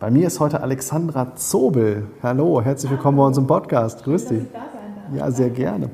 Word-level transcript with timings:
Bei 0.00 0.10
mir 0.10 0.26
ist 0.26 0.40
heute 0.40 0.60
Alexandra 0.60 1.36
Zobel. 1.36 2.08
Hallo, 2.20 2.60
herzlich 2.60 2.90
willkommen 2.90 3.16
bei 3.16 3.24
uns 3.24 3.38
im 3.38 3.46
Podcast. 3.46 4.02
Grüß 4.02 4.26
dich. 4.26 4.42
Ja, 5.16 5.30
sehr 5.30 5.50
gerne. 5.50 5.90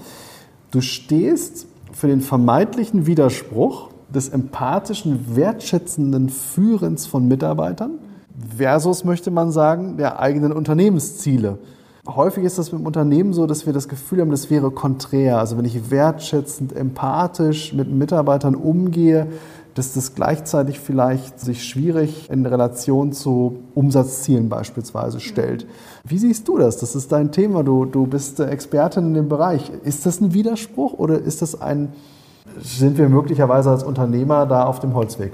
Du 0.70 0.80
stehst 0.80 1.66
für 1.92 2.06
den 2.08 2.22
vermeintlichen 2.22 3.06
Widerspruch 3.06 3.90
des 4.08 4.30
empathischen, 4.30 5.36
wertschätzenden 5.36 6.30
Führens 6.30 7.06
von 7.06 7.28
Mitarbeitern 7.28 7.98
versus, 8.56 9.04
möchte 9.04 9.30
man 9.30 9.52
sagen, 9.52 9.98
der 9.98 10.18
eigenen 10.18 10.52
Unternehmensziele. 10.52 11.58
Häufig 12.08 12.44
ist 12.44 12.58
das 12.58 12.72
mit 12.72 12.80
dem 12.80 12.86
Unternehmen 12.86 13.34
so, 13.34 13.46
dass 13.46 13.66
wir 13.66 13.74
das 13.74 13.86
Gefühl 13.86 14.22
haben, 14.22 14.30
das 14.30 14.48
wäre 14.48 14.70
konträr. 14.70 15.38
Also 15.38 15.58
wenn 15.58 15.66
ich 15.66 15.90
wertschätzend, 15.90 16.74
empathisch 16.74 17.74
mit 17.74 17.92
Mitarbeitern 17.92 18.54
umgehe, 18.54 19.26
dass 19.74 19.94
das 19.94 20.14
gleichzeitig 20.14 20.80
vielleicht 20.80 21.40
sich 21.40 21.64
schwierig 21.64 22.28
in 22.30 22.44
Relation 22.46 23.12
zu 23.12 23.60
Umsatzzielen 23.74 24.48
beispielsweise 24.48 25.20
stellt. 25.20 25.66
Wie 26.04 26.18
siehst 26.18 26.48
du 26.48 26.58
das? 26.58 26.78
Das 26.78 26.94
ist 26.94 27.12
dein 27.12 27.32
Thema. 27.32 27.62
Du, 27.62 27.84
du 27.84 28.06
bist 28.06 28.40
Expertin 28.40 29.06
in 29.06 29.14
dem 29.14 29.28
Bereich. 29.28 29.70
Ist 29.84 30.06
das 30.06 30.20
ein 30.20 30.34
Widerspruch 30.34 30.94
oder 30.94 31.18
ist 31.18 31.42
das 31.42 31.60
ein, 31.60 31.92
sind 32.60 32.98
wir 32.98 33.08
möglicherweise 33.08 33.70
als 33.70 33.82
Unternehmer 33.84 34.46
da 34.46 34.64
auf 34.64 34.80
dem 34.80 34.94
Holzweg? 34.94 35.32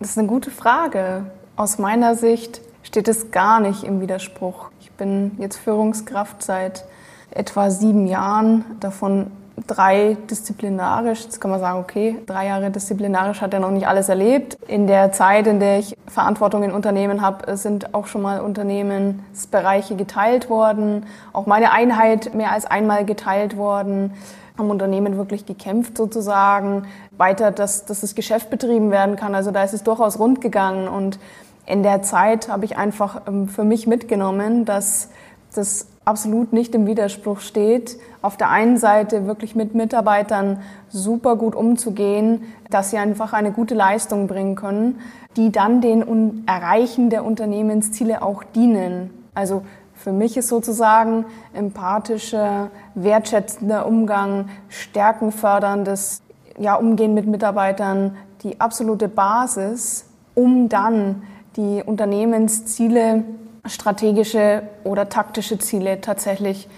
Das 0.00 0.10
ist 0.10 0.18
eine 0.18 0.28
gute 0.28 0.50
Frage. 0.50 1.24
Aus 1.56 1.78
meiner 1.78 2.14
Sicht 2.14 2.60
steht 2.82 3.08
es 3.08 3.30
gar 3.30 3.60
nicht 3.60 3.84
im 3.84 4.00
Widerspruch. 4.00 4.70
Ich 4.80 4.90
bin 4.92 5.32
jetzt 5.38 5.56
Führungskraft 5.56 6.42
seit 6.42 6.84
etwa 7.30 7.70
sieben 7.70 8.06
Jahren, 8.06 8.64
davon 8.80 9.28
drei 9.66 10.16
disziplinarisch. 10.30 11.24
Jetzt 11.24 11.40
kann 11.40 11.50
man 11.50 11.60
sagen, 11.60 11.78
okay, 11.78 12.18
drei 12.26 12.46
Jahre 12.46 12.70
disziplinarisch 12.70 13.40
hat 13.40 13.52
er 13.54 13.60
noch 13.60 13.70
nicht 13.70 13.86
alles 13.86 14.08
erlebt. 14.08 14.56
In 14.66 14.86
der 14.86 15.12
Zeit, 15.12 15.46
in 15.46 15.60
der 15.60 15.78
ich 15.78 15.96
Verantwortung 16.06 16.62
in 16.62 16.72
Unternehmen 16.72 17.22
habe, 17.22 17.56
sind 17.56 17.94
auch 17.94 18.06
schon 18.06 18.22
mal 18.22 18.40
Unternehmensbereiche 18.40 19.96
geteilt 19.96 20.50
worden. 20.50 21.06
Auch 21.32 21.46
meine 21.46 21.72
Einheit 21.72 22.34
mehr 22.34 22.52
als 22.52 22.66
einmal 22.66 23.04
geteilt 23.04 23.56
worden. 23.56 24.14
Am 24.56 24.70
Unternehmen 24.70 25.16
wirklich 25.16 25.46
gekämpft 25.46 25.96
sozusagen. 25.96 26.86
Weiter, 27.16 27.50
dass, 27.50 27.84
dass 27.84 28.00
das 28.00 28.14
Geschäft 28.14 28.50
betrieben 28.50 28.90
werden 28.90 29.16
kann. 29.16 29.34
Also 29.34 29.50
da 29.50 29.62
ist 29.64 29.74
es 29.74 29.82
durchaus 29.82 30.18
rund 30.18 30.40
gegangen. 30.40 30.88
Und 30.88 31.18
in 31.66 31.82
der 31.82 32.02
Zeit 32.02 32.48
habe 32.48 32.64
ich 32.64 32.76
einfach 32.76 33.22
ähm, 33.26 33.48
für 33.48 33.64
mich 33.64 33.86
mitgenommen, 33.86 34.64
dass 34.64 35.10
das 35.54 35.86
absolut 36.04 36.52
nicht 36.52 36.74
im 36.74 36.86
Widerspruch 36.86 37.40
steht, 37.40 37.98
auf 38.22 38.36
der 38.36 38.50
einen 38.50 38.76
Seite 38.76 39.26
wirklich 39.26 39.54
mit 39.54 39.74
Mitarbeitern 39.74 40.60
super 40.88 41.36
gut 41.36 41.54
umzugehen, 41.54 42.42
dass 42.70 42.90
sie 42.90 42.98
einfach 42.98 43.32
eine 43.32 43.52
gute 43.52 43.74
Leistung 43.74 44.26
bringen 44.26 44.56
können, 44.56 45.00
die 45.36 45.52
dann 45.52 45.80
den 45.80 46.44
Erreichen 46.46 47.10
der 47.10 47.24
Unternehmensziele 47.24 48.22
auch 48.22 48.42
dienen. 48.42 49.10
Also 49.34 49.62
für 49.94 50.12
mich 50.12 50.36
ist 50.36 50.48
sozusagen 50.48 51.24
empathischer, 51.52 52.70
wertschätzender 52.94 53.86
Umgang, 53.86 54.48
stärkenförderndes 54.68 56.22
ja, 56.58 56.74
Umgehen 56.74 57.14
mit 57.14 57.26
Mitarbeitern 57.26 58.16
die 58.42 58.60
absolute 58.60 59.08
Basis, 59.08 60.04
um 60.34 60.68
dann 60.68 61.22
die 61.56 61.82
Unternehmensziele 61.84 63.24
strategische 63.66 64.62
oder 64.84 65.08
taktische 65.08 65.58
Ziele 65.58 66.00
tatsächlich 66.00 66.68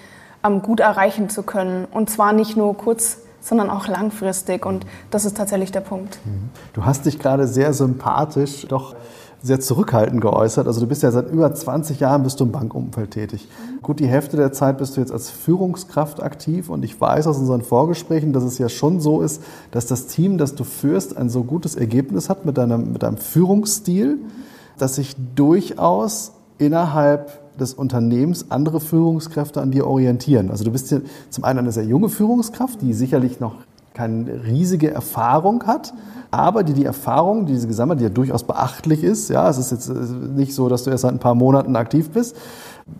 ähm, 0.44 0.62
gut 0.62 0.80
erreichen 0.80 1.28
zu 1.28 1.42
können. 1.42 1.86
Und 1.90 2.10
zwar 2.10 2.32
nicht 2.32 2.56
nur 2.56 2.76
kurz, 2.76 3.18
sondern 3.40 3.70
auch 3.70 3.86
langfristig. 3.88 4.66
Und 4.66 4.86
das 5.10 5.24
ist 5.24 5.36
tatsächlich 5.36 5.72
der 5.72 5.80
Punkt. 5.80 6.18
Mhm. 6.24 6.50
Du 6.72 6.84
hast 6.84 7.06
dich 7.06 7.18
gerade 7.18 7.46
sehr 7.46 7.72
sympathisch, 7.72 8.66
doch 8.68 8.94
sehr 9.42 9.60
zurückhaltend 9.60 10.22
geäußert. 10.22 10.66
Also 10.66 10.80
du 10.80 10.86
bist 10.86 11.02
ja 11.02 11.10
seit 11.10 11.30
über 11.30 11.54
20 11.54 12.00
Jahren 12.00 12.22
bist 12.22 12.40
du 12.40 12.44
im 12.44 12.52
Bankumfeld 12.52 13.10
tätig. 13.10 13.46
Mhm. 13.46 13.82
Gut, 13.82 14.00
die 14.00 14.06
Hälfte 14.06 14.38
der 14.38 14.52
Zeit 14.52 14.78
bist 14.78 14.96
du 14.96 15.00
jetzt 15.00 15.12
als 15.12 15.28
Führungskraft 15.28 16.22
aktiv 16.22 16.70
und 16.70 16.82
ich 16.82 16.98
weiß 16.98 17.26
aus 17.26 17.36
unseren 17.38 17.60
Vorgesprächen, 17.60 18.32
dass 18.32 18.42
es 18.42 18.56
ja 18.56 18.70
schon 18.70 19.00
so 19.00 19.20
ist, 19.20 19.42
dass 19.70 19.84
das 19.84 20.06
Team, 20.06 20.38
das 20.38 20.54
du 20.54 20.64
führst, 20.64 21.16
ein 21.16 21.28
so 21.28 21.44
gutes 21.44 21.76
Ergebnis 21.76 22.30
hat 22.30 22.46
mit 22.46 22.56
deinem, 22.56 22.92
mit 22.92 23.02
deinem 23.02 23.18
Führungsstil, 23.18 24.16
mhm. 24.16 24.30
dass 24.78 24.94
sich 24.94 25.14
durchaus 25.34 26.32
innerhalb 26.58 27.58
des 27.58 27.74
Unternehmens 27.74 28.50
andere 28.50 28.80
Führungskräfte 28.80 29.60
an 29.60 29.70
dir 29.70 29.86
orientieren. 29.86 30.50
Also 30.50 30.64
du 30.64 30.70
bist 30.70 30.90
ja 30.90 30.98
zum 31.30 31.44
einen 31.44 31.60
eine 31.60 31.72
sehr 31.72 31.84
junge 31.84 32.08
Führungskraft, 32.08 32.82
die 32.82 32.92
sicherlich 32.92 33.40
noch 33.40 33.56
keine 33.94 34.44
riesige 34.44 34.90
Erfahrung 34.90 35.64
hat, 35.66 35.94
aber 36.32 36.64
die 36.64 36.72
die 36.72 36.84
Erfahrung, 36.84 37.46
die 37.46 37.56
sie 37.56 37.68
gesammelt, 37.68 38.00
die 38.00 38.04
ja 38.04 38.10
durchaus 38.10 38.42
beachtlich 38.42 39.04
ist, 39.04 39.30
ja, 39.30 39.48
es 39.48 39.56
ist 39.56 39.70
jetzt 39.70 39.88
äh, 39.88 39.92
nicht 39.92 40.52
so, 40.52 40.68
dass 40.68 40.82
du 40.82 40.90
erst 40.90 41.02
seit 41.02 41.12
ein 41.12 41.20
paar 41.20 41.36
Monaten 41.36 41.76
aktiv 41.76 42.10
bist, 42.10 42.36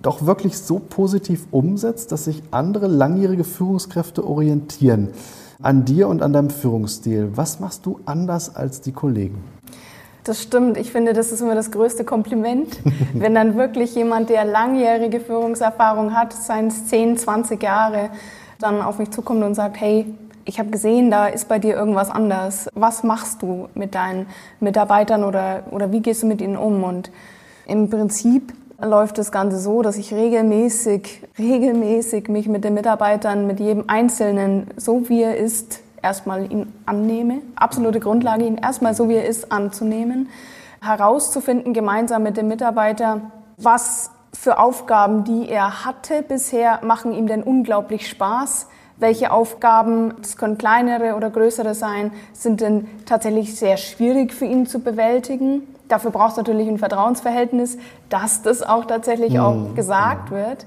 doch 0.03 0.25
wirklich 0.25 0.57
so 0.57 0.79
positiv 0.79 1.49
umsetzt, 1.51 2.13
dass 2.13 2.27
sich 2.27 2.43
andere 2.53 2.87
langjährige 2.87 3.45
Führungskräfte 3.45 4.25
orientieren 4.25 5.09
an 5.61 5.85
dir 5.85 6.09
und 6.09 6.23
an 6.23 6.33
deinem 6.33 6.51
Führungsstil. 6.51 7.31
Was 7.35 7.59
machst 7.59 7.87
du 7.87 7.99
anders 8.05 8.55
als 8.55 8.81
die 8.81 8.93
Kollegen? 8.93 9.54
Das 10.25 10.43
stimmt. 10.43 10.79
Ich 10.79 10.91
finde, 10.91 11.13
das 11.13 11.33
ist 11.33 11.43
immer 11.43 11.55
das 11.55 11.71
größte 11.71 12.05
Kompliment, 12.05 12.81
wenn 13.15 13.35
dann 13.35 13.57
wirklich 13.57 13.95
jemand, 13.95 14.31
der 14.31 14.47
langjährige 14.47 15.21
Führungserfahrung 15.21 16.17
hat, 16.17 16.33
seien 16.33 16.69
es 16.69 16.87
10, 16.87 17.19
20 17.19 17.63
Jahre, 17.63 18.09
dann 18.59 18.81
auf 18.81 18.99
mich 18.99 19.11
zukommt 19.11 19.45
und 19.45 19.55
sagt, 19.55 19.79
hey, 19.79 20.07
ich 20.47 20.59
habe 20.59 20.71
gesehen, 20.71 21.11
da 21.11 21.27
ist 21.27 21.49
bei 21.49 21.59
dir 21.59 21.75
irgendwas 21.75 22.11
anders. 22.11 22.69
Was 22.75 23.03
machst 23.03 23.43
du 23.43 23.69
mit 23.75 23.95
deinen 23.95 24.27
Mitarbeitern 24.61 25.25
oder, 25.25 25.65
oder 25.71 25.93
wie 25.93 26.01
gehst 26.01 26.23
du 26.23 26.27
mit 26.27 26.41
ihnen 26.41 26.57
um? 26.57 26.85
Und 26.85 27.11
im 27.67 27.91
Prinzip 27.91 28.53
läuft 28.81 29.19
das 29.19 29.31
Ganze 29.31 29.59
so, 29.59 29.83
dass 29.83 29.97
ich 29.97 30.13
regelmäßig, 30.13 31.23
regelmäßig 31.39 32.29
mich 32.29 32.49
mit 32.49 32.65
den 32.65 32.75
Mitarbeitern, 32.75 33.47
mit 33.47 33.61
jedem 33.61 33.85
Einzelnen, 33.89 34.69
so 34.77 35.09
wie 35.09 35.23
er 35.23 35.37
ist, 35.37 35.81
erstmal 36.05 36.53
ihn 36.53 36.73
annehme. 36.87 37.41
Absolute 37.57 37.99
Grundlage, 37.99 38.45
ihn 38.45 38.59
erstmal 38.59 38.95
so 38.95 39.09
wie 39.09 39.15
er 39.15 39.27
ist 39.27 39.51
anzunehmen. 39.51 40.29
Herauszufinden 40.81 41.73
gemeinsam 41.73 42.23
mit 42.23 42.37
dem 42.37 42.47
Mitarbeiter, 42.47 43.33
was 43.57 44.11
für 44.33 44.59
Aufgaben, 44.59 45.25
die 45.25 45.49
er 45.49 45.85
hatte 45.85 46.23
bisher, 46.23 46.81
machen 46.83 47.13
ihm 47.13 47.27
denn 47.27 47.43
unglaublich 47.43 48.09
Spaß. 48.09 48.69
Welche 48.97 49.33
Aufgaben, 49.33 50.15
das 50.21 50.37
können 50.37 50.59
kleinere 50.59 51.15
oder 51.17 51.31
größere 51.31 51.75
sein, 51.75 52.13
sind 52.33 52.61
denn 52.61 52.87
tatsächlich 53.07 53.57
sehr 53.57 53.77
schwierig 53.77 54.33
für 54.33 54.45
ihn 54.45 54.67
zu 54.67 54.81
bewältigen. 54.81 55.63
Dafür 55.89 56.11
braucht 56.11 56.33
es 56.33 56.37
natürlich 56.37 56.69
ein 56.69 56.79
Vertrauensverhältnis, 56.79 57.79
dass 58.09 58.43
das 58.43 58.63
auch 58.63 58.85
tatsächlich 58.85 59.41
auch 59.41 59.55
mhm. 59.55 59.75
gesagt 59.75 60.31
wird. 60.31 60.67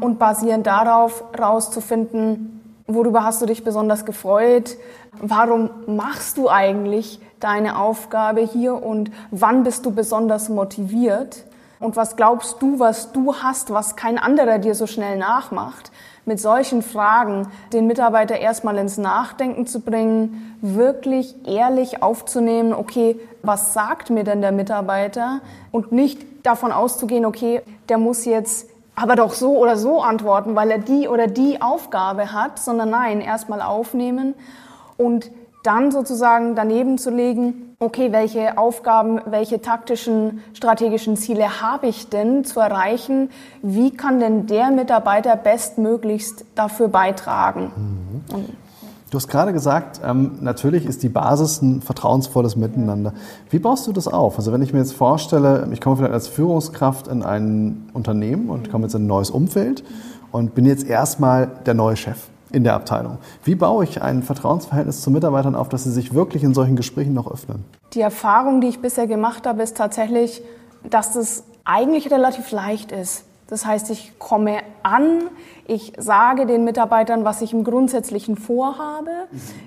Und 0.00 0.18
basierend 0.18 0.66
darauf 0.66 1.24
herauszufinden, 1.32 2.59
Worüber 2.92 3.22
hast 3.22 3.40
du 3.40 3.46
dich 3.46 3.62
besonders 3.62 4.04
gefreut? 4.04 4.76
Warum 5.20 5.70
machst 5.86 6.36
du 6.36 6.48
eigentlich 6.48 7.20
deine 7.38 7.78
Aufgabe 7.78 8.40
hier 8.40 8.82
und 8.82 9.12
wann 9.30 9.62
bist 9.62 9.86
du 9.86 9.92
besonders 9.92 10.48
motiviert? 10.48 11.44
Und 11.78 11.94
was 11.94 12.16
glaubst 12.16 12.60
du, 12.60 12.80
was 12.80 13.12
du 13.12 13.36
hast, 13.36 13.72
was 13.72 13.94
kein 13.94 14.18
anderer 14.18 14.58
dir 14.58 14.74
so 14.74 14.88
schnell 14.88 15.16
nachmacht? 15.16 15.92
Mit 16.26 16.40
solchen 16.40 16.82
Fragen 16.82 17.46
den 17.72 17.86
Mitarbeiter 17.86 18.38
erstmal 18.38 18.76
ins 18.76 18.98
Nachdenken 18.98 19.68
zu 19.68 19.80
bringen, 19.80 20.58
wirklich 20.60 21.36
ehrlich 21.46 22.02
aufzunehmen, 22.02 22.74
okay, 22.74 23.20
was 23.42 23.72
sagt 23.72 24.10
mir 24.10 24.24
denn 24.24 24.40
der 24.40 24.52
Mitarbeiter? 24.52 25.42
Und 25.70 25.92
nicht 25.92 26.26
davon 26.42 26.72
auszugehen, 26.72 27.24
okay, 27.24 27.62
der 27.88 27.98
muss 27.98 28.24
jetzt 28.24 28.66
aber 29.00 29.16
doch 29.16 29.32
so 29.32 29.56
oder 29.56 29.76
so 29.76 30.02
antworten, 30.02 30.54
weil 30.54 30.70
er 30.70 30.78
die 30.78 31.08
oder 31.08 31.26
die 31.26 31.62
Aufgabe 31.62 32.32
hat, 32.32 32.58
sondern 32.58 32.90
nein, 32.90 33.20
erstmal 33.20 33.62
aufnehmen 33.62 34.34
und 34.96 35.30
dann 35.62 35.90
sozusagen 35.90 36.54
daneben 36.54 36.98
zu 36.98 37.10
legen, 37.10 37.76
okay, 37.80 38.12
welche 38.12 38.56
Aufgaben, 38.58 39.20
welche 39.26 39.60
taktischen, 39.60 40.42
strategischen 40.54 41.16
Ziele 41.16 41.60
habe 41.60 41.86
ich 41.86 42.08
denn 42.08 42.44
zu 42.44 42.60
erreichen? 42.60 43.30
Wie 43.62 43.90
kann 43.90 44.20
denn 44.20 44.46
der 44.46 44.70
Mitarbeiter 44.70 45.36
bestmöglichst 45.36 46.44
dafür 46.54 46.88
beitragen? 46.88 47.72
Mhm. 48.30 48.44
Du 49.10 49.16
hast 49.16 49.26
gerade 49.26 49.52
gesagt, 49.52 50.00
ähm, 50.04 50.38
natürlich 50.40 50.86
ist 50.86 51.02
die 51.02 51.08
Basis 51.08 51.60
ein 51.62 51.82
vertrauensvolles 51.82 52.54
Miteinander. 52.54 53.12
Wie 53.50 53.58
baust 53.58 53.88
du 53.88 53.92
das 53.92 54.06
auf? 54.06 54.38
Also 54.38 54.52
wenn 54.52 54.62
ich 54.62 54.72
mir 54.72 54.78
jetzt 54.78 54.92
vorstelle, 54.92 55.66
ich 55.72 55.80
komme 55.80 55.96
vielleicht 55.96 56.12
als 56.14 56.28
Führungskraft 56.28 57.08
in 57.08 57.24
ein 57.24 57.90
Unternehmen 57.92 58.50
und 58.50 58.70
komme 58.70 58.84
jetzt 58.84 58.94
in 58.94 59.02
ein 59.02 59.08
neues 59.08 59.30
Umfeld 59.30 59.82
und 60.30 60.54
bin 60.54 60.64
jetzt 60.64 60.86
erstmal 60.86 61.48
der 61.66 61.74
neue 61.74 61.96
Chef 61.96 62.28
in 62.52 62.62
der 62.62 62.74
Abteilung. 62.74 63.18
Wie 63.42 63.56
baue 63.56 63.82
ich 63.82 64.00
ein 64.00 64.22
Vertrauensverhältnis 64.22 65.02
zu 65.02 65.10
Mitarbeitern 65.10 65.56
auf, 65.56 65.68
dass 65.68 65.82
sie 65.82 65.90
sich 65.90 66.14
wirklich 66.14 66.44
in 66.44 66.54
solchen 66.54 66.76
Gesprächen 66.76 67.12
noch 67.12 67.28
öffnen? 67.28 67.64
Die 67.94 68.00
Erfahrung, 68.00 68.60
die 68.60 68.68
ich 68.68 68.80
bisher 68.80 69.08
gemacht 69.08 69.44
habe, 69.44 69.62
ist 69.64 69.76
tatsächlich, 69.76 70.40
dass 70.88 71.12
das 71.12 71.42
eigentlich 71.64 72.12
relativ 72.12 72.52
leicht 72.52 72.92
ist. 72.92 73.24
Das 73.50 73.66
heißt, 73.66 73.90
ich 73.90 74.16
komme 74.20 74.60
an, 74.84 75.22
ich 75.66 75.92
sage 75.98 76.46
den 76.46 76.62
Mitarbeitern, 76.62 77.24
was 77.24 77.42
ich 77.42 77.52
im 77.52 77.64
Grundsätzlichen 77.64 78.36
vorhabe. 78.36 79.10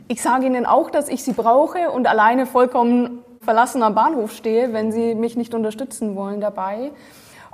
Ich 0.08 0.22
sage 0.22 0.46
ihnen 0.46 0.66
auch, 0.66 0.90
dass 0.90 1.10
ich 1.10 1.22
sie 1.22 1.34
brauche 1.34 1.92
und 1.92 2.08
alleine 2.08 2.46
vollkommen 2.46 3.20
verlassen 3.42 3.84
am 3.84 3.94
Bahnhof 3.94 4.32
stehe, 4.32 4.72
wenn 4.72 4.94
sie 4.94 5.16
mich 5.16 5.36
nicht 5.36 5.54
unterstützen 5.54 6.16
wollen 6.16 6.40
dabei. 6.40 6.92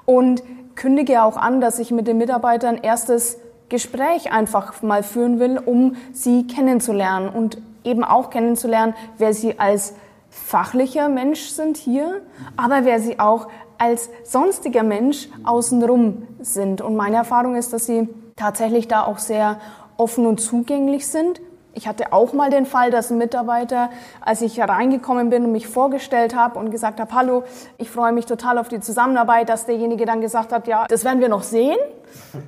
Und 0.05 0.43
kündige 0.75 1.23
auch 1.23 1.35
an, 1.35 1.61
dass 1.61 1.79
ich 1.79 1.89
mit 1.89 2.07
den 2.07 2.19
Mitarbeitern 2.19 2.77
erstes 2.77 3.39
Gespräch 3.69 4.31
einfach 4.31 4.83
mal 4.83 5.01
führen 5.01 5.39
will, 5.39 5.57
um 5.57 5.95
sie 6.13 6.45
kennenzulernen 6.45 7.29
und 7.29 7.57
eben 7.83 8.03
auch 8.03 8.29
kennenzulernen, 8.29 8.93
wer 9.17 9.33
sie 9.33 9.59
als 9.59 9.95
fachlicher 10.29 11.09
Mensch 11.09 11.49
sind 11.49 11.77
hier, 11.77 12.21
aber 12.55 12.85
wer 12.85 12.99
sie 12.99 13.19
auch 13.19 13.47
als 13.77 14.09
sonstiger 14.23 14.83
Mensch 14.83 15.29
außenrum 15.43 16.27
sind. 16.41 16.81
Und 16.81 16.95
meine 16.95 17.17
Erfahrung 17.17 17.55
ist, 17.55 17.73
dass 17.73 17.85
sie 17.85 18.09
tatsächlich 18.35 18.87
da 18.87 19.05
auch 19.05 19.17
sehr 19.17 19.59
offen 19.97 20.25
und 20.25 20.39
zugänglich 20.39 21.07
sind. 21.07 21.41
Ich 21.73 21.87
hatte 21.87 22.11
auch 22.11 22.33
mal 22.33 22.49
den 22.49 22.65
Fall, 22.65 22.91
dass 22.91 23.09
ein 23.09 23.17
Mitarbeiter, 23.17 23.89
als 24.21 24.41
ich 24.41 24.57
hereingekommen 24.57 25.29
bin 25.29 25.45
und 25.45 25.51
mich 25.51 25.67
vorgestellt 25.67 26.35
habe 26.35 26.59
und 26.59 26.71
gesagt 26.71 26.99
habe, 26.99 27.13
hallo, 27.13 27.43
ich 27.77 27.89
freue 27.89 28.11
mich 28.11 28.25
total 28.25 28.57
auf 28.57 28.67
die 28.67 28.79
Zusammenarbeit, 28.79 29.49
dass 29.49 29.65
derjenige 29.65 30.05
dann 30.05 30.19
gesagt 30.19 30.51
hat, 30.51 30.67
ja, 30.67 30.85
das 30.89 31.05
werden 31.05 31.21
wir 31.21 31.29
noch 31.29 31.43
sehen. 31.43 31.77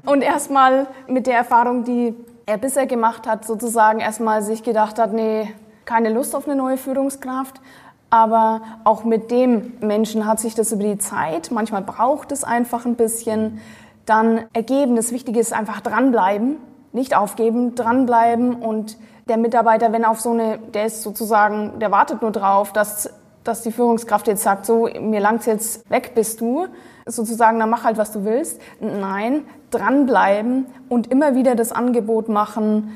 Und 0.05 0.21
erstmal 0.21 0.87
mit 1.07 1.27
der 1.27 1.37
Erfahrung, 1.37 1.83
die 1.83 2.15
er 2.45 2.57
bisher 2.57 2.87
gemacht 2.87 3.27
hat, 3.27 3.45
sozusagen 3.45 3.99
erstmal 3.99 4.41
sich 4.41 4.63
gedacht 4.63 4.99
hat, 4.99 5.13
nee, 5.13 5.53
keine 5.85 6.09
Lust 6.09 6.35
auf 6.35 6.47
eine 6.47 6.55
neue 6.55 6.77
Führungskraft. 6.77 7.61
Aber 8.09 8.61
auch 8.83 9.05
mit 9.05 9.31
dem 9.31 9.73
Menschen 9.79 10.27
hat 10.27 10.39
sich 10.39 10.53
das 10.53 10.71
über 10.73 10.83
die 10.83 10.97
Zeit, 10.97 11.49
manchmal 11.49 11.81
braucht 11.81 12.31
es 12.33 12.43
einfach 12.43 12.85
ein 12.85 12.95
bisschen, 12.95 13.61
dann 14.05 14.41
ergeben. 14.51 14.97
Das 14.97 15.13
Wichtige 15.13 15.39
ist 15.39 15.53
einfach 15.53 15.79
dranbleiben, 15.79 16.57
nicht 16.91 17.15
aufgeben, 17.15 17.75
dranbleiben 17.75 18.55
und 18.55 18.97
der 19.29 19.37
Mitarbeiter, 19.37 19.93
wenn 19.93 20.03
auf 20.03 20.19
so 20.19 20.31
eine, 20.31 20.57
der 20.57 20.87
ist 20.87 21.03
sozusagen, 21.03 21.79
der 21.79 21.91
wartet 21.91 22.21
nur 22.21 22.31
drauf, 22.31 22.73
dass, 22.73 23.13
dass 23.45 23.61
die 23.61 23.71
Führungskraft 23.71 24.27
jetzt 24.27 24.43
sagt, 24.43 24.65
so, 24.65 24.89
mir 24.99 25.21
langt's 25.21 25.45
jetzt, 25.45 25.89
weg 25.89 26.11
bist 26.13 26.41
du, 26.41 26.67
sozusagen, 27.05 27.59
dann 27.59 27.69
mach 27.69 27.85
halt, 27.85 27.97
was 27.97 28.11
du 28.11 28.25
willst. 28.25 28.59
Nein, 28.79 29.43
dranbleiben 29.69 30.65
und 30.89 31.07
immer 31.07 31.35
wieder 31.35 31.55
das 31.55 31.71
Angebot 31.71 32.27
machen, 32.27 32.91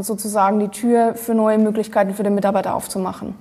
sozusagen 0.00 0.60
die 0.60 0.68
Tür 0.68 1.14
für 1.14 1.34
neue 1.34 1.58
Möglichkeiten 1.58 2.14
für 2.14 2.22
den 2.22 2.34
Mitarbeiter 2.34 2.74
aufzumachen. 2.74 3.34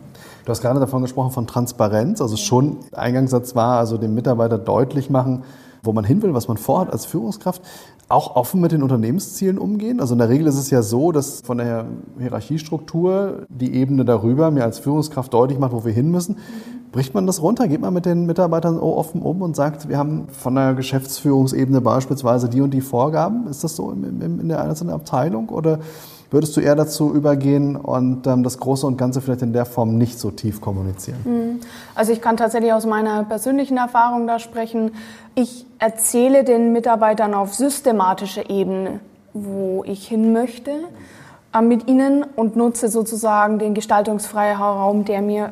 Du 0.46 0.52
hast 0.52 0.62
gerade 0.62 0.80
davon 0.80 1.02
gesprochen, 1.02 1.32
von 1.32 1.48
Transparenz. 1.48 2.22
Also 2.22 2.36
schon 2.38 2.78
Eingangssatz 2.96 3.56
war, 3.56 3.78
also 3.78 3.98
dem 3.98 4.16
Mitarbeiter 4.16 4.58
deutlich 4.58 5.10
machen, 5.10 5.44
wo 5.84 5.94
man 5.94 6.04
hin 6.04 6.22
will, 6.22 6.34
was 6.34 6.48
man 6.48 6.58
vorhat 6.58 6.92
als 6.92 7.06
Führungskraft. 7.06 7.62
Auch 8.08 8.36
offen 8.36 8.60
mit 8.60 8.72
den 8.72 8.82
Unternehmenszielen 8.82 9.60
umgehen. 9.60 10.00
Also 10.00 10.16
in 10.16 10.20
der 10.20 10.30
Regel 10.30 10.48
ist 10.48 10.58
es 10.58 10.72
ja 10.72 10.82
so, 10.82 11.12
dass 11.12 11.42
von 11.42 11.60
der 11.60 11.86
Hierarchiestruktur 12.18 13.46
die 13.50 13.76
Ebene 13.76 14.04
darüber 14.06 14.50
mir 14.50 14.64
als 14.64 14.80
Führungskraft 14.80 15.32
deutlich 15.32 15.60
macht, 15.60 15.74
wo 15.74 15.86
wir 15.86 15.94
hin 15.94 16.10
müssen. 16.10 16.38
Bricht 16.92 17.14
man 17.14 17.28
das 17.28 17.44
runter? 17.44 17.68
Geht 17.68 17.82
man 17.82 17.94
mit 17.94 18.08
den 18.08 18.26
Mitarbeitern 18.26 18.80
offen 18.80 19.22
um 19.22 19.44
und 19.44 19.56
sagt, 19.56 19.88
wir 19.90 20.00
haben 20.00 20.28
von 20.30 20.56
der 20.56 20.74
Geschäftsführungsebene 20.74 21.82
beispielsweise 21.82 22.50
die 22.50 22.62
und 22.62 22.74
die 22.74 22.82
Vorgaben? 22.82 23.46
Ist 23.46 23.64
das 23.64 23.76
so 23.76 23.92
in 23.92 24.50
der 24.50 24.62
einzelnen 24.62 24.96
Abteilung? 24.96 25.50
Oder 25.50 25.78
Würdest 26.31 26.56
du 26.56 26.62
eher 26.62 26.76
dazu 26.76 27.14
übergehen 27.14 27.76
und 27.76 28.28
ähm, 28.28 28.44
das 28.44 28.60
Große 28.60 28.86
und 28.86 28.98
Ganze 28.98 29.20
vielleicht 29.20 29.42
in 29.42 29.52
der 29.52 29.66
Form 29.66 29.98
nicht 29.98 30.20
so 30.20 30.30
tief 30.30 30.62
kommunizieren? 30.62 31.20
Hm. 31.24 31.60
Also 31.96 32.12
ich 32.12 32.22
kann 32.22 32.38
tatsächlich 32.38 32.72
aus 32.72 32.86
meiner 32.86 33.24
persönlichen 33.24 33.78
Erfahrung 33.78 34.28
da 34.28 34.38
sprechen. 34.38 34.92
Ich 35.34 35.66
erzähle 35.80 36.44
den 36.44 36.72
Mitarbeitern 36.72 37.34
auf 37.34 37.56
systematischer 37.56 38.48
Ebene, 38.50 39.00
wo 39.34 39.84
ich 39.88 40.08
hin 40.08 40.31
möchte 40.31 40.72
äh, 41.54 41.62
mit 41.62 41.88
ihnen 41.88 42.24
und 42.24 42.56
nutze 42.56 42.90
sozusagen 42.90 43.58
den 43.58 43.74
gestaltungsfreien 43.74 44.58
Raum, 44.58 45.06
der 45.06 45.24
mir, 45.24 45.52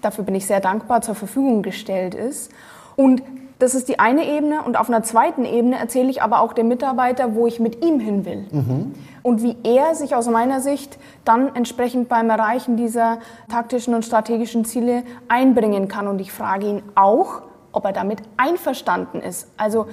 dafür 0.00 0.24
bin 0.24 0.34
ich 0.34 0.46
sehr 0.46 0.60
dankbar, 0.60 1.02
zur 1.02 1.14
Verfügung 1.14 1.62
gestellt 1.62 2.14
ist. 2.14 2.50
Und 2.96 3.20
das 3.64 3.74
ist 3.74 3.88
die 3.88 3.98
eine 3.98 4.26
Ebene 4.26 4.62
und 4.62 4.78
auf 4.78 4.90
einer 4.90 5.02
zweiten 5.02 5.46
Ebene 5.46 5.78
erzähle 5.78 6.10
ich 6.10 6.20
aber 6.20 6.40
auch 6.40 6.52
dem 6.52 6.68
Mitarbeiter, 6.68 7.34
wo 7.34 7.46
ich 7.46 7.60
mit 7.60 7.82
ihm 7.82 7.98
hin 7.98 8.26
will. 8.26 8.46
Mhm. 8.52 8.94
Und 9.22 9.42
wie 9.42 9.56
er 9.64 9.94
sich 9.94 10.14
aus 10.14 10.28
meiner 10.28 10.60
Sicht 10.60 10.98
dann 11.24 11.56
entsprechend 11.56 12.10
beim 12.10 12.28
Erreichen 12.28 12.76
dieser 12.76 13.20
taktischen 13.48 13.94
und 13.94 14.04
strategischen 14.04 14.66
Ziele 14.66 15.02
einbringen 15.28 15.88
kann. 15.88 16.08
Und 16.08 16.20
ich 16.20 16.30
frage 16.30 16.68
ihn 16.68 16.82
auch, 16.94 17.40
ob 17.72 17.86
er 17.86 17.92
damit 17.92 18.18
einverstanden 18.36 19.20
ist. 19.20 19.48
Also 19.56 19.86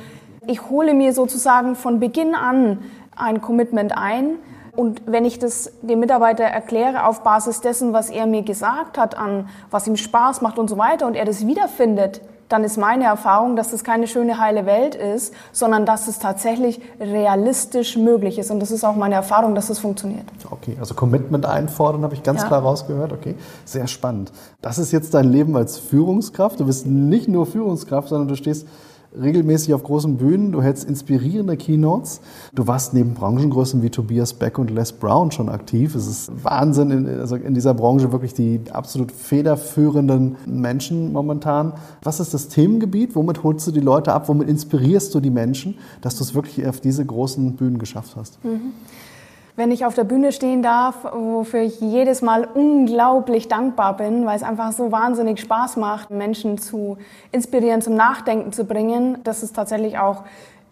ich 0.48 0.70
hole 0.70 0.94
mir 0.94 1.14
sozusagen 1.14 1.76
von 1.76 2.02
Beginn 2.02 2.36
an 2.36 2.80
ein 3.16 3.40
Commitment 3.40 3.98
ein. 3.98 4.32
Und 4.76 5.02
wenn 5.06 5.26
ich 5.26 5.40
das 5.40 5.72
dem 5.82 6.00
Mitarbeiter 6.00 6.44
erkläre 6.44 7.06
auf 7.06 7.24
Basis 7.24 7.62
dessen, 7.62 7.94
was 7.94 8.10
er 8.10 8.26
mir 8.26 8.44
gesagt 8.44 8.98
hat, 8.98 9.18
an 9.18 9.50
was 9.70 9.88
ihm 9.88 9.98
Spaß 9.98 10.42
macht 10.42 10.58
und 10.58 10.70
so 10.70 10.78
weiter, 10.78 11.08
und 11.08 11.16
er 11.16 11.26
das 11.26 11.46
wiederfindet, 11.46 12.22
dann 12.52 12.64
ist 12.66 12.78
meine 12.78 13.06
Erfahrung, 13.06 13.56
dass 13.56 13.72
das 13.72 13.84
keine 13.84 14.08
schöne, 14.08 14.38
heile 14.38 14.66
Welt 14.66 14.96
ist, 14.96 15.34
sondern 15.54 15.86
dass 15.86 16.08
es 16.08 16.20
tatsächlich 16.20 16.82
realistisch 17.00 17.96
möglich 17.96 18.38
ist. 18.38 18.52
Und 18.52 18.60
das 18.60 18.72
ist 18.72 18.84
auch 18.84 18.96
meine 18.96 19.16
Erfahrung, 19.16 19.56
dass 19.56 19.66
es 19.66 19.70
das 19.70 19.80
funktioniert. 19.80 20.26
Okay, 20.50 20.76
also 20.80 20.94
Commitment 20.94 21.46
einfordern, 21.46 22.04
habe 22.04 22.14
ich 22.14 22.24
ganz 22.24 22.42
ja. 22.42 22.48
klar 22.48 22.62
rausgehört. 22.62 23.14
Okay, 23.14 23.36
sehr 23.64 23.88
spannend. 23.88 24.34
Das 24.62 24.78
ist 24.80 24.92
jetzt 24.92 25.14
dein 25.14 25.32
Leben 25.32 25.56
als 25.56 25.78
Führungskraft. 25.78 26.60
Du 26.60 26.66
bist 26.66 26.86
nicht 26.86 27.30
nur 27.30 27.46
Führungskraft, 27.46 28.10
sondern 28.10 28.28
du 28.28 28.36
stehst 28.36 28.68
regelmäßig 29.20 29.74
auf 29.74 29.84
großen 29.84 30.18
Bühnen, 30.18 30.52
du 30.52 30.62
hältst 30.62 30.88
inspirierende 30.88 31.58
Keynotes. 31.58 32.22
Du 32.54 32.68
warst 32.68 32.94
neben 32.94 33.14
Branchengrößen 33.14 33.82
wie 33.84 33.90
Tobias 33.90 34.34
Beck 34.34 34.58
und 34.58 34.72
Les 34.72 34.92
Brown 34.94 35.32
schon 35.32 35.50
aktiv. 35.50 35.96
Es 35.96 36.08
ist 36.08 36.32
Wahnsinn, 36.44 36.92
in, 36.92 37.20
also 37.20 37.36
in 37.36 37.54
dieser 37.54 37.74
Branche 37.74 38.12
wirklich 38.12 38.34
die 38.34 38.62
absolut 38.72 39.12
federführenden 39.12 40.38
Menschen 40.46 41.12
momentan. 41.12 41.74
Was 42.04 42.20
ist 42.20 42.34
das 42.34 42.48
Themengebiet? 42.48 43.16
Womit 43.16 43.44
holst 43.44 43.68
du 43.68 43.72
die 43.72 43.80
Leute 43.80 44.14
ab? 44.14 44.30
Womit 44.30 44.48
inspirierst 44.48 45.14
du 45.14 45.20
die 45.20 45.30
Menschen, 45.30 45.78
dass 46.02 46.16
du 46.18 46.24
es 46.24 46.34
wirklich 46.34 46.66
auf 46.68 46.80
diese 46.80 47.06
großen 47.06 47.56
Bühnen 47.56 47.80
geschafft 47.80 48.16
hast? 48.16 48.44
Mhm 48.44 48.74
wenn 49.56 49.72
ich 49.72 49.86
auf 49.86 49.96
der 49.96 50.04
Bühne 50.04 50.32
stehen 50.32 50.62
darf, 50.62 51.04
wofür 51.04 51.62
ich 51.62 51.80
jedes 51.82 52.22
Mal 52.22 52.48
unglaublich 52.54 53.48
dankbar 53.48 53.98
bin, 53.98 54.26
weil 54.26 54.36
es 54.36 54.44
einfach 54.44 54.72
so 54.72 54.92
wahnsinnig 54.92 55.40
Spaß 55.40 55.78
macht, 55.78 56.10
Menschen 56.10 56.58
zu 56.58 56.98
inspirieren, 57.32 57.82
zum 57.82 57.96
Nachdenken 57.96 58.54
zu 58.54 58.66
bringen. 58.66 59.18
Das 59.24 59.44
ist 59.44 59.56
tatsächlich 59.56 59.98
auch, 59.98 60.24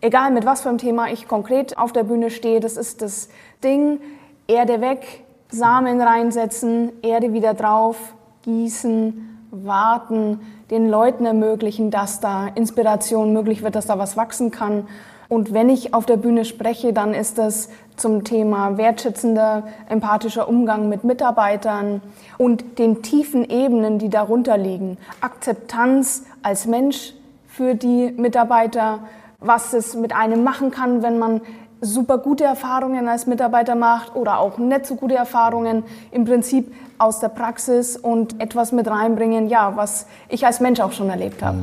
egal 0.02 0.32
mit 0.32 0.46
was 0.46 0.62
für 0.62 0.70
einem 0.70 0.78
Thema 0.78 1.12
ich 1.12 1.28
konkret 1.28 1.78
auf 1.78 1.92
der 1.92 2.04
Bühne 2.04 2.30
stehe, 2.30 2.60
das 2.60 2.78
ist 2.78 3.02
das 3.02 3.30
Ding, 3.64 4.00
Erde 4.48 4.82
weg, 4.82 5.24
Samen 5.52 6.00
reinsetzen, 6.02 6.92
Erde 7.02 7.34
wieder 7.34 7.54
drauf, 7.54 7.98
gießen, 8.44 9.48
warten, 9.52 10.40
den 10.70 10.90
Leuten 10.90 11.26
ermöglichen, 11.26 11.92
dass 11.92 12.20
da 12.20 12.48
Inspiration 12.48 13.34
möglich 13.34 13.64
wird, 13.64 13.76
dass 13.76 13.88
da 13.88 13.98
was 13.98 14.16
wachsen 14.16 14.52
kann. 14.52 14.88
Und 15.30 15.54
wenn 15.54 15.70
ich 15.70 15.94
auf 15.94 16.08
der 16.08 16.18
Bühne 16.18 16.44
spreche, 16.44 16.92
dann 16.92 17.14
ist 17.14 17.38
das 17.38 17.70
zum 17.96 18.24
Thema 18.24 18.78
wertschätzender, 18.78 19.64
empathischer 19.88 20.50
Umgang 20.50 20.90
mit 20.90 21.04
Mitarbeitern 21.04 22.02
und 22.40 22.80
den 22.80 23.04
tiefen 23.04 23.48
Ebenen, 23.48 24.00
die 24.00 24.10
darunter 24.10 24.58
liegen. 24.58 24.98
Akzeptanz 25.22 26.24
als 26.42 26.66
Mensch 26.66 27.14
für 27.48 27.76
die 27.76 28.12
Mitarbeiter, 28.18 29.02
was 29.40 29.74
es 29.74 29.96
mit 29.96 30.16
einem 30.16 30.44
machen 30.44 30.72
kann, 30.72 31.04
wenn 31.04 31.20
man 31.20 31.42
super 31.80 32.18
gute 32.18 32.44
Erfahrungen 32.44 33.08
als 33.08 33.28
Mitarbeiter 33.28 33.76
macht 33.76 34.16
oder 34.16 34.40
auch 34.40 34.58
nicht 34.58 34.88
so 34.88 34.96
gute 34.96 35.16
Erfahrungen 35.16 35.84
im 36.12 36.26
Prinzip 36.26 36.74
aus 36.98 37.20
der 37.20 37.30
Praxis 37.30 37.96
und 37.98 38.42
etwas 38.42 38.72
mit 38.72 38.88
reinbringen, 38.90 39.48
ja, 39.48 39.74
was 39.76 40.08
ich 40.28 40.46
als 40.46 40.60
Mensch 40.60 40.80
auch 40.80 40.92
schon 40.92 41.10
erlebt 41.10 41.44
habe. 41.44 41.60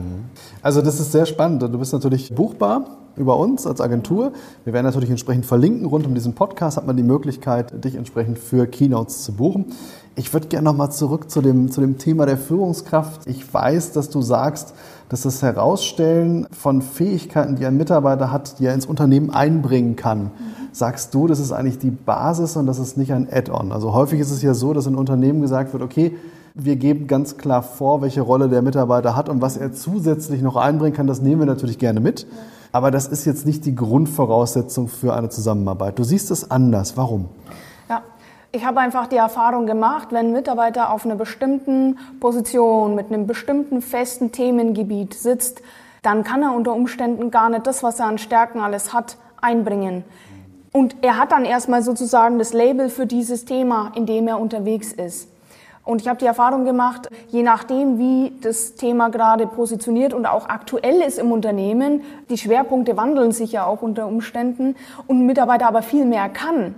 Also 0.63 0.83
das 0.83 1.01
ist 1.01 1.11
sehr 1.11 1.27
spannend. 1.27 1.63
Du 1.63 1.79
bist 1.79 1.93
natürlich 1.93 2.33
buchbar 2.33 2.85
über 3.17 3.37
uns 3.37 3.67
als 3.67 3.81
Agentur. 3.81 4.33
Wir 4.65 4.73
werden 4.73 4.87
natürlich 4.87 5.11
entsprechend 5.11 5.47
verlinken. 5.47 5.87
Rund 5.87 6.07
um 6.07 6.15
diesen 6.15 6.35
Podcast 6.35 6.77
hat 6.77 6.87
man 6.87 6.97
die 6.97 7.03
Möglichkeit, 7.03 7.85
dich 7.85 7.95
entsprechend 7.95 8.39
für 8.39 8.67
Keynotes 8.67 9.23
zu 9.23 9.33
buchen. 9.33 9.67
Ich 10.15 10.33
würde 10.33 10.49
gerne 10.49 10.65
nochmal 10.65 10.91
zurück 10.93 11.31
zu 11.31 11.43
dem, 11.43 11.71
zu 11.71 11.81
dem 11.81 11.99
Thema 11.99 12.25
der 12.25 12.39
Führungskraft. 12.39 13.27
Ich 13.27 13.53
weiß, 13.53 13.93
dass 13.93 14.09
du 14.09 14.23
sagst, 14.23 14.75
dass 15.09 15.23
das 15.23 15.43
Herausstellen 15.43 16.47
von 16.51 16.81
Fähigkeiten, 16.83 17.57
die 17.57 17.67
ein 17.67 17.77
Mitarbeiter 17.77 18.33
hat, 18.33 18.59
die 18.59 18.67
er 18.67 18.75
ins 18.75 18.87
Unternehmen 18.87 19.31
einbringen 19.31 19.95
kann, 19.95 20.31
sagst 20.73 21.15
du, 21.15 21.27
das 21.27 21.39
ist 21.39 21.53
eigentlich 21.53 21.79
die 21.79 21.91
Basis 21.91 22.57
und 22.57 22.67
das 22.67 22.79
ist 22.79 22.97
nicht 22.97 23.13
ein 23.13 23.29
Add-on? 23.31 23.73
Also 23.73 23.93
häufig 23.93 24.21
ist 24.21 24.31
es 24.31 24.43
ja 24.43 24.55
so, 24.55 24.73
dass 24.73 24.87
in 24.87 24.95
Unternehmen 24.95 25.43
gesagt 25.43 25.73
wird, 25.73 25.83
okay, 25.83 26.17
wir 26.59 26.77
geben 26.77 27.07
ganz 27.07 27.37
klar 27.37 27.63
vor, 27.63 28.01
welche 28.01 28.23
Rolle 28.23 28.49
der 28.49 28.63
Mitarbeiter 28.63 29.15
hat 29.15 29.29
und 29.29 29.43
was 29.43 29.59
er 29.59 29.73
zusätzlich 29.73 30.41
noch 30.41 30.57
einbringen 30.57 30.97
kann, 30.97 31.07
das 31.07 31.21
nehmen 31.21 31.41
wir 31.41 31.47
natürlich 31.47 31.79
gerne 31.79 32.01
mit. 32.01 32.27
Aber 32.73 32.91
das 32.91 33.07
ist 33.07 33.27
jetzt 33.27 33.45
nicht 33.45 33.67
die 33.67 33.75
Grundvoraussetzung 33.75 34.89
für 34.89 35.15
eine 35.15 35.29
Zusammenarbeit. 35.29 35.99
Du 35.99 36.05
siehst 36.05 36.31
es 36.31 36.51
anders. 36.51 36.97
Warum? 36.97 37.27
Ja, 37.91 38.03
ich 38.53 38.65
habe 38.65 38.81
einfach 38.81 39.07
die 39.07 39.17
Erfahrung 39.17 39.67
gemacht, 39.67 40.09
wenn 40.13 40.33
Mitarbeiter 40.33 40.91
auf 40.91 41.05
einer 41.05 41.15
bestimmten 41.15 41.99
Position 42.21 42.95
mit 42.95 43.13
einem 43.13 43.27
bestimmten 43.27 43.83
festen 43.83 44.33
Themengebiet 44.33 45.13
sitzt, 45.13 45.61
dann 46.03 46.25
kann 46.25 46.43
er 46.43 46.55
unter 46.55 46.73
Umständen 46.73 47.31
gar 47.31 47.51
nicht 47.51 47.67
das, 47.67 47.83
was 47.83 48.01
er 48.01 48.07
an 48.07 48.17
Stärken 48.17 48.61
alles 48.61 48.95
hat, 48.95 49.19
einbringen. 49.43 50.05
Und 50.73 50.97
er 51.03 51.19
hat 51.19 51.33
dann 51.33 51.45
erstmal 51.45 51.83
sozusagen 51.83 52.39
das 52.39 52.55
Label 52.55 52.89
für 52.89 53.07
dieses 53.07 53.45
Thema, 53.45 53.93
in 53.95 54.07
dem 54.07 54.27
er 54.27 54.41
unterwegs 54.41 54.93
ist. 54.93 55.29
Und 55.87 56.03
ich 56.03 56.09
habe 56.09 56.19
die 56.19 56.27
Erfahrung 56.27 56.65
gemacht, 56.65 57.09
je 57.29 57.45
nachdem, 57.45 57.97
wie 57.97 58.33
das 58.43 58.75
Thema 58.75 59.09
gerade 59.09 59.47
positioniert 59.47 60.15
und 60.15 60.27
auch 60.27 60.49
aktuell 60.49 61.01
ist 61.01 61.17
im 61.17 61.31
Unternehmen, 61.31 62.03
die 62.29 62.37
Schwerpunkte 62.37 62.97
wandeln 62.97 63.31
sich 63.31 63.53
ja 63.53 63.65
auch 63.65 63.83
unter 63.83 64.09
Umständen 64.09 64.75
und 65.07 65.21
ein 65.21 65.27
Mitarbeiter 65.27 65.69
aber 65.69 65.83
viel 65.83 66.05
mehr 66.05 66.29
kann, 66.29 66.75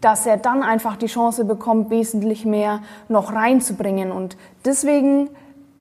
dass 0.00 0.24
er 0.24 0.36
dann 0.36 0.62
einfach 0.62 0.96
die 0.96 1.06
Chance 1.08 1.44
bekommt, 1.44 1.90
wesentlich 1.90 2.44
mehr 2.44 2.78
noch 3.08 3.32
reinzubringen. 3.32 4.12
Und 4.12 4.36
deswegen 4.64 5.30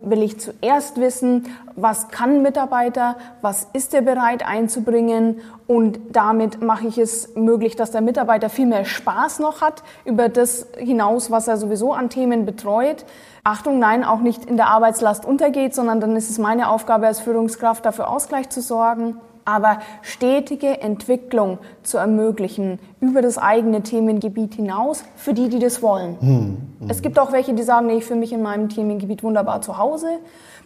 will 0.03 0.21
ich 0.21 0.39
zuerst 0.39 0.99
wissen, 0.99 1.47
was 1.75 2.09
kann 2.09 2.41
Mitarbeiter, 2.41 3.15
was 3.41 3.67
ist 3.73 3.93
er 3.93 4.01
bereit 4.01 4.45
einzubringen 4.45 5.41
und 5.65 5.99
damit 6.11 6.61
mache 6.61 6.87
ich 6.87 6.97
es 6.97 7.35
möglich, 7.35 7.75
dass 7.75 7.91
der 7.91 8.01
Mitarbeiter 8.01 8.49
viel 8.49 8.65
mehr 8.65 8.85
Spaß 8.85 9.39
noch 9.39 9.61
hat 9.61 9.81
über 10.05 10.29
das 10.29 10.67
hinaus, 10.77 11.31
was 11.31 11.47
er 11.47 11.57
sowieso 11.57 11.93
an 11.93 12.09
Themen 12.09 12.45
betreut. 12.45 13.05
Achtung, 13.43 13.79
nein, 13.79 14.03
auch 14.03 14.19
nicht 14.19 14.45
in 14.45 14.57
der 14.57 14.67
Arbeitslast 14.67 15.25
untergeht, 15.25 15.73
sondern 15.73 15.99
dann 15.99 16.15
ist 16.15 16.29
es 16.29 16.37
meine 16.37 16.69
Aufgabe 16.69 17.07
als 17.07 17.19
Führungskraft, 17.19 17.85
dafür 17.85 18.09
Ausgleich 18.09 18.49
zu 18.49 18.61
sorgen 18.61 19.17
aber 19.45 19.79
stetige 20.01 20.81
Entwicklung 20.81 21.59
zu 21.83 21.97
ermöglichen 21.97 22.79
über 22.99 23.21
das 23.21 23.37
eigene 23.37 23.81
Themengebiet 23.81 24.55
hinaus 24.55 25.03
für 25.15 25.33
die, 25.33 25.49
die 25.49 25.59
das 25.59 25.81
wollen. 25.81 26.17
Hm, 26.19 26.57
hm. 26.79 26.89
Es 26.89 27.01
gibt 27.01 27.19
auch 27.19 27.31
welche, 27.31 27.53
die 27.53 27.63
sagen, 27.63 27.87
nee, 27.87 27.97
ich 27.97 28.05
fühle 28.05 28.19
mich 28.19 28.33
in 28.33 28.41
meinem 28.41 28.69
Themengebiet 28.69 29.23
wunderbar 29.23 29.61
zu 29.61 29.77
Hause. 29.77 30.19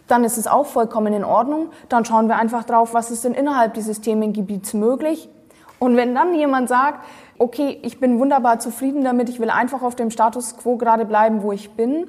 Dann 0.06 0.24
ist 0.24 0.38
es 0.38 0.46
auch 0.46 0.66
vollkommen 0.66 1.12
in 1.12 1.24
Ordnung. 1.24 1.68
Dann 1.88 2.04
schauen 2.04 2.28
wir 2.28 2.36
einfach 2.36 2.64
drauf, 2.64 2.94
was 2.94 3.10
ist 3.10 3.24
denn 3.24 3.34
innerhalb 3.34 3.74
dieses 3.74 4.00
Themengebiets 4.00 4.74
möglich. 4.74 5.28
Und 5.78 5.96
wenn 5.96 6.14
dann 6.14 6.34
jemand 6.34 6.68
sagt, 6.68 7.04
okay, 7.38 7.78
ich 7.82 8.00
bin 8.00 8.18
wunderbar 8.18 8.58
zufrieden 8.58 9.04
damit, 9.04 9.28
ich 9.28 9.38
will 9.38 9.50
einfach 9.50 9.82
auf 9.82 9.94
dem 9.94 10.10
Status 10.10 10.56
quo 10.56 10.76
gerade 10.76 11.04
bleiben, 11.04 11.42
wo 11.42 11.52
ich 11.52 11.70
bin, 11.70 12.08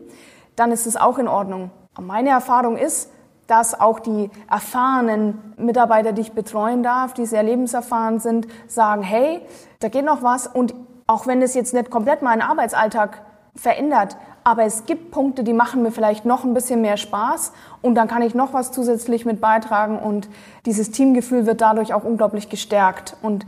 dann 0.55 0.71
ist 0.71 0.87
es 0.87 0.97
auch 0.97 1.17
in 1.19 1.27
Ordnung. 1.27 1.71
Meine 1.99 2.29
Erfahrung 2.29 2.77
ist, 2.77 3.11
dass 3.49 3.79
auch 3.79 3.99
die 3.99 4.29
erfahrenen 4.49 5.53
Mitarbeiter, 5.57 6.11
die 6.11 6.21
ich 6.21 6.33
betreuen 6.33 6.83
darf, 6.83 7.13
die 7.13 7.25
sehr 7.25 7.43
lebenserfahren 7.43 8.19
sind, 8.19 8.47
sagen, 8.67 9.01
hey, 9.01 9.41
da 9.79 9.89
geht 9.89 10.05
noch 10.05 10.21
was. 10.21 10.47
Und 10.47 10.75
auch 11.07 11.25
wenn 11.25 11.41
es 11.41 11.55
jetzt 11.55 11.73
nicht 11.73 11.89
komplett 11.89 12.21
meinen 12.21 12.41
Arbeitsalltag 12.41 13.21
verändert, 13.55 14.15
aber 14.43 14.63
es 14.63 14.85
gibt 14.85 15.11
Punkte, 15.11 15.43
die 15.43 15.53
machen 15.53 15.83
mir 15.83 15.91
vielleicht 15.91 16.25
noch 16.25 16.43
ein 16.43 16.53
bisschen 16.53 16.81
mehr 16.81 16.97
Spaß. 16.97 17.51
Und 17.81 17.95
dann 17.95 18.07
kann 18.07 18.21
ich 18.21 18.35
noch 18.35 18.53
was 18.53 18.71
zusätzlich 18.71 19.25
mit 19.25 19.41
beitragen. 19.41 19.99
Und 19.99 20.29
dieses 20.65 20.91
Teamgefühl 20.91 21.45
wird 21.45 21.61
dadurch 21.61 21.93
auch 21.93 22.03
unglaublich 22.03 22.49
gestärkt. 22.49 23.17
Und 23.21 23.45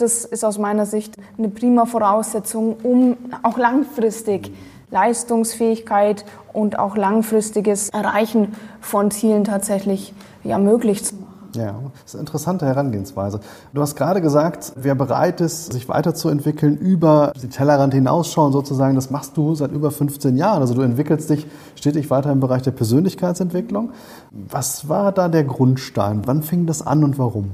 das 0.00 0.24
ist 0.24 0.44
aus 0.44 0.58
meiner 0.58 0.86
Sicht 0.86 1.16
eine 1.38 1.48
prima 1.48 1.86
Voraussetzung, 1.86 2.76
um 2.82 3.16
auch 3.42 3.58
langfristig 3.58 4.52
Leistungsfähigkeit 4.90 6.24
und 6.52 6.78
auch 6.78 6.96
langfristiges 6.96 7.90
Erreichen 7.90 8.54
von 8.80 9.10
Zielen 9.10 9.44
tatsächlich 9.44 10.12
ja, 10.42 10.58
möglich 10.58 11.04
zu 11.04 11.14
machen. 11.14 11.26
Ja, 11.54 11.74
das 11.92 12.04
ist 12.06 12.14
eine 12.14 12.20
interessante 12.20 12.64
Herangehensweise. 12.64 13.40
Du 13.74 13.82
hast 13.82 13.96
gerade 13.96 14.20
gesagt, 14.20 14.72
wer 14.76 14.94
bereit 14.94 15.40
ist, 15.40 15.72
sich 15.72 15.88
weiterzuentwickeln, 15.88 16.76
über 16.76 17.32
die 17.42 17.48
Tellerrand 17.48 17.92
hinausschauen 17.92 18.52
sozusagen, 18.52 18.94
das 18.94 19.10
machst 19.10 19.36
du 19.36 19.56
seit 19.56 19.72
über 19.72 19.90
15 19.90 20.36
Jahren. 20.36 20.62
Also 20.62 20.74
du 20.74 20.82
entwickelst 20.82 21.28
dich 21.28 21.46
stetig 21.74 22.08
weiter 22.08 22.30
im 22.30 22.38
Bereich 22.38 22.62
der 22.62 22.70
Persönlichkeitsentwicklung. 22.70 23.90
Was 24.30 24.88
war 24.88 25.10
da 25.10 25.28
der 25.28 25.42
Grundstein? 25.42 26.22
Wann 26.26 26.42
fing 26.42 26.66
das 26.66 26.86
an 26.86 27.02
und 27.02 27.18
warum? 27.18 27.50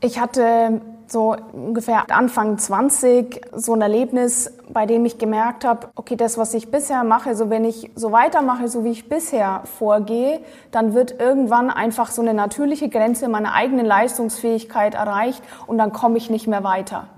Ich 0.00 0.18
hatte 0.18 0.80
so 1.10 1.36
ungefähr 1.52 2.04
Anfang 2.10 2.58
20 2.58 3.40
so 3.52 3.74
ein 3.74 3.82
Erlebnis, 3.82 4.52
bei 4.68 4.86
dem 4.86 5.04
ich 5.04 5.18
gemerkt 5.18 5.64
habe, 5.64 5.88
okay, 5.94 6.16
das, 6.16 6.38
was 6.38 6.54
ich 6.54 6.70
bisher 6.70 7.04
mache, 7.04 7.34
so 7.34 7.50
wenn 7.50 7.64
ich 7.64 7.90
so 7.94 8.12
weitermache, 8.12 8.68
so 8.68 8.84
wie 8.84 8.90
ich 8.90 9.08
bisher 9.08 9.62
vorgehe, 9.78 10.40
dann 10.70 10.94
wird 10.94 11.20
irgendwann 11.20 11.70
einfach 11.70 12.10
so 12.10 12.22
eine 12.22 12.34
natürliche 12.34 12.88
Grenze 12.88 13.28
meiner 13.28 13.54
eigenen 13.54 13.86
Leistungsfähigkeit 13.86 14.94
erreicht 14.94 15.42
und 15.66 15.78
dann 15.78 15.92
komme 15.92 16.18
ich 16.18 16.30
nicht 16.30 16.46
mehr 16.46 16.64
weiter. 16.64 17.08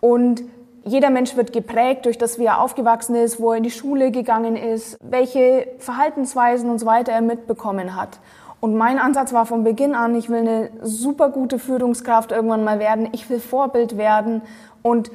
Und 0.00 0.42
jeder 0.84 1.10
Mensch 1.10 1.36
wird 1.36 1.52
geprägt 1.52 2.06
durch 2.06 2.18
das, 2.18 2.38
wie 2.38 2.46
er 2.46 2.60
aufgewachsen 2.60 3.14
ist, 3.14 3.40
wo 3.40 3.52
er 3.52 3.58
in 3.58 3.62
die 3.62 3.70
Schule 3.70 4.10
gegangen 4.10 4.56
ist, 4.56 4.96
welche 5.02 5.68
Verhaltensweisen 5.78 6.70
und 6.70 6.78
so 6.78 6.86
weiter 6.86 7.12
er 7.12 7.20
mitbekommen 7.20 7.96
hat. 7.96 8.18
Und 8.60 8.76
mein 8.76 8.98
Ansatz 8.98 9.32
war 9.32 9.46
von 9.46 9.64
Beginn 9.64 9.94
an, 9.94 10.14
ich 10.14 10.28
will 10.28 10.40
eine 10.40 10.70
super 10.82 11.30
gute 11.30 11.58
Führungskraft 11.58 12.30
irgendwann 12.30 12.62
mal 12.62 12.78
werden, 12.78 13.08
ich 13.12 13.28
will 13.30 13.40
Vorbild 13.40 13.96
werden 13.96 14.42
und 14.82 15.10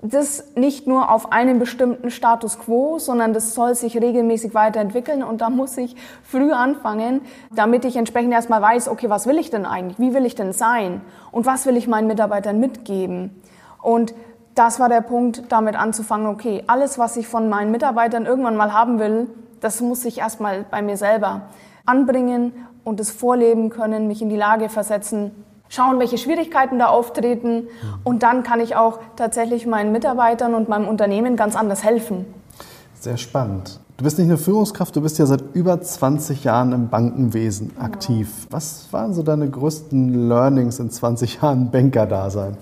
das 0.00 0.54
nicht 0.54 0.86
nur 0.86 1.10
auf 1.10 1.32
einem 1.32 1.58
bestimmten 1.58 2.10
Status 2.10 2.58
quo, 2.58 2.98
sondern 2.98 3.32
das 3.32 3.54
soll 3.54 3.74
sich 3.74 3.96
regelmäßig 3.96 4.52
weiterentwickeln 4.52 5.22
und 5.22 5.40
da 5.40 5.48
muss 5.48 5.78
ich 5.78 5.96
früh 6.22 6.52
anfangen, 6.52 7.22
damit 7.50 7.86
ich 7.86 7.96
entsprechend 7.96 8.32
erstmal 8.32 8.60
weiß, 8.60 8.88
okay, 8.88 9.08
was 9.08 9.26
will 9.26 9.38
ich 9.38 9.48
denn 9.48 9.64
eigentlich? 9.64 9.98
Wie 9.98 10.14
will 10.14 10.26
ich 10.26 10.34
denn 10.34 10.52
sein? 10.52 11.00
Und 11.32 11.46
was 11.46 11.64
will 11.64 11.76
ich 11.78 11.88
meinen 11.88 12.06
Mitarbeitern 12.06 12.60
mitgeben? 12.60 13.42
Und 13.80 14.14
das 14.54 14.78
war 14.78 14.90
der 14.90 15.00
Punkt, 15.00 15.44
damit 15.48 15.74
anzufangen, 15.74 16.26
okay, 16.26 16.62
alles, 16.66 16.98
was 16.98 17.16
ich 17.16 17.26
von 17.26 17.48
meinen 17.48 17.70
Mitarbeitern 17.70 18.26
irgendwann 18.26 18.56
mal 18.56 18.74
haben 18.74 18.98
will, 18.98 19.28
das 19.60 19.80
muss 19.80 20.04
ich 20.04 20.18
erstmal 20.18 20.66
bei 20.70 20.82
mir 20.82 20.98
selber 20.98 21.48
anbringen 21.86 22.52
und 22.84 23.00
es 23.00 23.10
vorleben 23.10 23.70
können, 23.70 24.06
mich 24.06 24.22
in 24.22 24.28
die 24.28 24.36
Lage 24.36 24.68
versetzen, 24.68 25.32
schauen, 25.68 25.98
welche 25.98 26.18
Schwierigkeiten 26.18 26.78
da 26.78 26.86
auftreten 26.86 27.68
und 28.04 28.22
dann 28.22 28.42
kann 28.42 28.60
ich 28.60 28.76
auch 28.76 28.98
tatsächlich 29.16 29.66
meinen 29.66 29.92
Mitarbeitern 29.92 30.54
und 30.54 30.68
meinem 30.68 30.86
Unternehmen 30.86 31.36
ganz 31.36 31.56
anders 31.56 31.82
helfen. 31.82 32.26
Sehr 33.00 33.16
spannend. 33.16 33.80
Du 33.96 34.04
bist 34.04 34.18
nicht 34.18 34.28
nur 34.28 34.38
Führungskraft, 34.38 34.96
du 34.96 35.00
bist 35.00 35.18
ja 35.18 35.26
seit 35.26 35.42
über 35.54 35.80
20 35.80 36.42
Jahren 36.42 36.72
im 36.72 36.88
Bankenwesen 36.88 37.76
aktiv. 37.78 38.28
Genau. 38.42 38.56
Was 38.56 38.92
waren 38.92 39.14
so 39.14 39.22
deine 39.22 39.48
größten 39.48 40.28
Learnings 40.28 40.80
in 40.80 40.90
20 40.90 41.40
Jahren 41.40 41.70
Banker-Dasein? 41.70 42.56